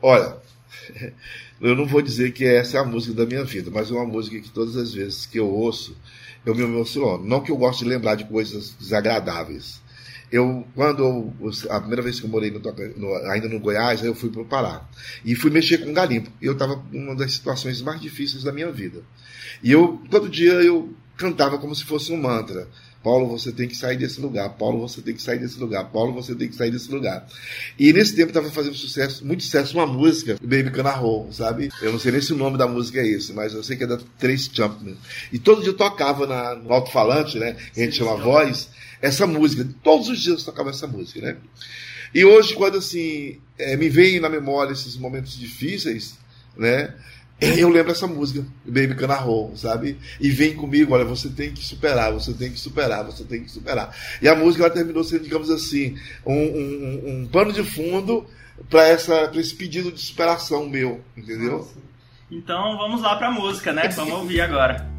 Olha, 0.00 0.36
eu 1.60 1.76
não 1.76 1.86
vou 1.86 2.00
dizer 2.00 2.32
que 2.32 2.44
essa 2.44 2.78
é 2.78 2.80
a 2.80 2.84
música 2.84 3.14
da 3.14 3.26
minha 3.26 3.44
vida, 3.44 3.70
mas 3.70 3.90
é 3.90 3.94
uma 3.94 4.06
música 4.06 4.40
que 4.40 4.50
todas 4.50 4.76
as 4.76 4.94
vezes 4.94 5.26
que 5.26 5.38
eu 5.38 5.48
ouço, 5.48 5.96
eu 6.44 6.54
me 6.54 6.62
emociono. 6.62 7.24
Não 7.24 7.40
que 7.40 7.50
eu 7.50 7.56
goste 7.56 7.84
de 7.84 7.90
lembrar 7.90 8.14
de 8.14 8.24
coisas 8.24 8.74
desagradáveis. 8.78 9.80
Eu, 10.32 10.64
quando 10.74 11.02
eu, 11.02 11.52
a 11.68 11.80
primeira 11.80 12.02
vez 12.02 12.20
que 12.20 12.26
eu 12.26 12.30
morei 12.30 12.50
no, 12.50 12.60
no, 12.96 13.14
ainda 13.30 13.48
no 13.48 13.58
Goiás, 13.58 14.02
eu 14.04 14.14
fui 14.14 14.30
para 14.30 14.42
o 14.42 14.44
Pará. 14.44 14.88
E 15.24 15.34
fui 15.34 15.50
mexer 15.50 15.78
com 15.78 15.92
garimpo. 15.92 16.30
Eu 16.40 16.52
estava 16.52 16.82
numa 16.92 17.16
das 17.16 17.32
situações 17.32 17.82
mais 17.82 18.00
difíceis 18.00 18.44
da 18.44 18.52
minha 18.52 18.70
vida. 18.70 19.02
E 19.62 19.72
eu, 19.72 20.00
todo 20.08 20.28
dia, 20.28 20.52
eu 20.52 20.94
cantava 21.16 21.58
como 21.58 21.74
se 21.74 21.84
fosse 21.84 22.12
um 22.12 22.16
mantra. 22.16 22.68
Paulo, 23.02 23.28
você 23.28 23.50
tem 23.50 23.66
que 23.66 23.76
sair 23.76 23.96
desse 23.96 24.20
lugar. 24.20 24.50
Paulo, 24.50 24.80
você 24.80 25.00
tem 25.00 25.14
que 25.14 25.22
sair 25.22 25.38
desse 25.38 25.58
lugar. 25.58 25.84
Paulo, 25.90 26.12
você 26.12 26.34
tem 26.34 26.48
que 26.48 26.54
sair 26.54 26.70
desse 26.70 26.90
lugar. 26.90 27.26
E 27.78 27.92
nesse 27.92 28.14
tempo 28.14 28.28
estava 28.28 28.50
fazendo 28.50 28.74
sucesso, 28.74 29.24
muito 29.24 29.42
sucesso, 29.42 29.76
uma 29.76 29.86
música, 29.86 30.36
Baby 30.42 30.70
Can 30.70 30.82
Roll, 30.82 31.32
sabe? 31.32 31.70
Eu 31.80 31.92
não 31.92 31.98
sei 31.98 32.12
nem 32.12 32.20
se 32.20 32.32
o 32.32 32.36
nome 32.36 32.58
da 32.58 32.66
música 32.66 33.00
é 33.00 33.06
esse, 33.06 33.32
mas 33.32 33.54
eu 33.54 33.62
sei 33.62 33.76
que 33.76 33.84
é 33.84 33.86
da 33.86 33.98
Trace 34.18 34.50
Chapman. 34.52 34.96
E 35.32 35.38
todo 35.38 35.62
dia 35.62 35.70
eu 35.70 35.76
tocava 35.76 36.26
na, 36.26 36.54
no 36.54 36.72
alto-falante, 36.72 37.38
né? 37.38 37.56
A 37.74 37.80
gente 37.80 37.96
chama 37.96 38.16
voz, 38.16 38.68
essa 39.00 39.26
música. 39.26 39.66
Todos 39.82 40.08
os 40.08 40.20
dias 40.20 40.40
eu 40.40 40.44
tocava 40.44 40.70
essa 40.70 40.86
música, 40.86 41.20
né? 41.20 41.36
E 42.14 42.24
hoje, 42.24 42.54
quando 42.54 42.76
assim, 42.78 43.38
é, 43.56 43.76
me 43.76 43.88
vem 43.88 44.20
na 44.20 44.28
memória 44.28 44.72
esses 44.72 44.96
momentos 44.96 45.38
difíceis, 45.38 46.18
né? 46.56 46.94
Eu 47.40 47.68
lembro 47.70 47.92
essa 47.92 48.06
música, 48.06 48.46
Baby 48.64 48.94
Canarro, 48.94 49.52
sabe? 49.56 49.98
E 50.20 50.30
vem 50.30 50.54
comigo, 50.54 50.92
olha, 50.94 51.04
você 51.04 51.28
tem 51.28 51.52
que 51.52 51.64
superar, 51.64 52.12
você 52.12 52.34
tem 52.34 52.52
que 52.52 52.60
superar, 52.60 53.04
você 53.04 53.24
tem 53.24 53.42
que 53.42 53.50
superar. 53.50 53.96
E 54.20 54.28
a 54.28 54.34
música 54.34 54.64
ela 54.64 54.74
terminou 54.74 55.02
sendo, 55.02 55.24
digamos 55.24 55.50
assim, 55.50 55.96
um, 56.26 56.34
um, 56.34 57.02
um 57.22 57.28
pano 57.28 57.52
de 57.52 57.62
fundo 57.62 58.26
para 58.68 58.90
esse 58.90 59.54
pedido 59.54 59.90
de 59.90 60.00
superação 60.00 60.68
meu, 60.68 61.00
entendeu? 61.16 61.66
Então 62.30 62.76
vamos 62.76 63.00
lá 63.00 63.16
para 63.16 63.28
a 63.28 63.32
música, 63.32 63.72
né? 63.72 63.88
Vamos 63.88 64.14
ouvir 64.14 64.40
agora. 64.40 64.89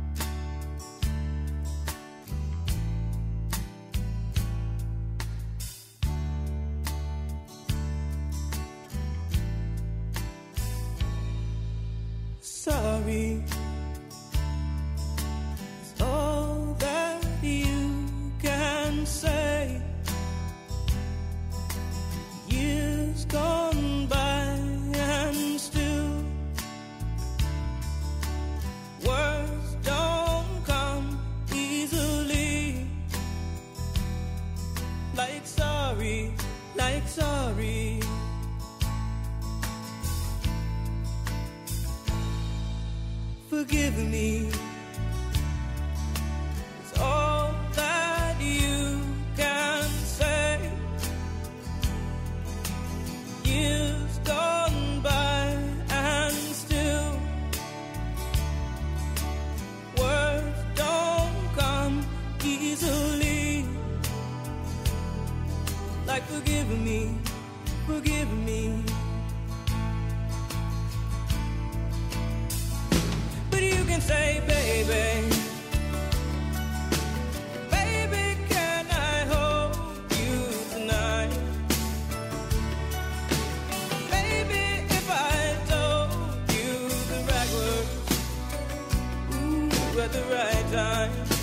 At 90.01 90.11
the 90.11 90.23
right 90.33 90.71
time, 90.71 91.40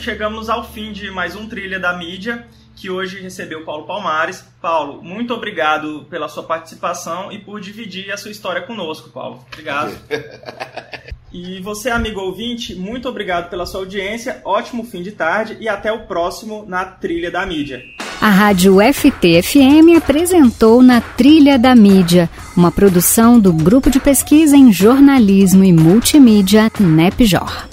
chegamos 0.00 0.48
ao 0.48 0.64
fim 0.64 0.92
de 0.92 1.10
mais 1.10 1.36
um 1.36 1.46
Trilha 1.46 1.78
da 1.78 1.92
Mídia, 1.92 2.46
que 2.74 2.88
hoje 2.88 3.20
recebeu 3.20 3.64
Paulo 3.64 3.86
Palmares. 3.86 4.42
Paulo, 4.60 5.02
muito 5.02 5.34
obrigado 5.34 6.06
pela 6.08 6.28
sua 6.28 6.42
participação 6.42 7.30
e 7.30 7.38
por 7.38 7.60
dividir 7.60 8.10
a 8.10 8.16
sua 8.16 8.30
história 8.30 8.62
conosco, 8.62 9.10
Paulo. 9.10 9.44
Obrigado. 9.52 9.96
E 11.32 11.60
você, 11.60 11.90
amigo 11.90 12.18
ouvinte, 12.18 12.74
muito 12.74 13.08
obrigado 13.08 13.48
pela 13.48 13.64
sua 13.64 13.82
audiência, 13.82 14.42
ótimo 14.44 14.82
fim 14.82 15.00
de 15.00 15.12
tarde 15.12 15.56
e 15.60 15.68
até 15.68 15.92
o 15.92 16.00
próximo 16.00 16.64
na 16.66 16.84
Trilha 16.84 17.30
da 17.30 17.46
Mídia. 17.46 17.84
A 18.20 18.28
Rádio 18.28 18.78
FTFM 18.92 19.96
apresentou 19.96 20.82
Na 20.82 21.00
Trilha 21.00 21.56
da 21.56 21.72
Mídia, 21.76 22.28
uma 22.56 22.72
produção 22.72 23.38
do 23.38 23.52
Grupo 23.52 23.88
de 23.88 24.00
Pesquisa 24.00 24.56
em 24.56 24.72
Jornalismo 24.72 25.62
e 25.62 25.72
Multimídia 25.72 26.68
NEPJOR. 26.80 27.69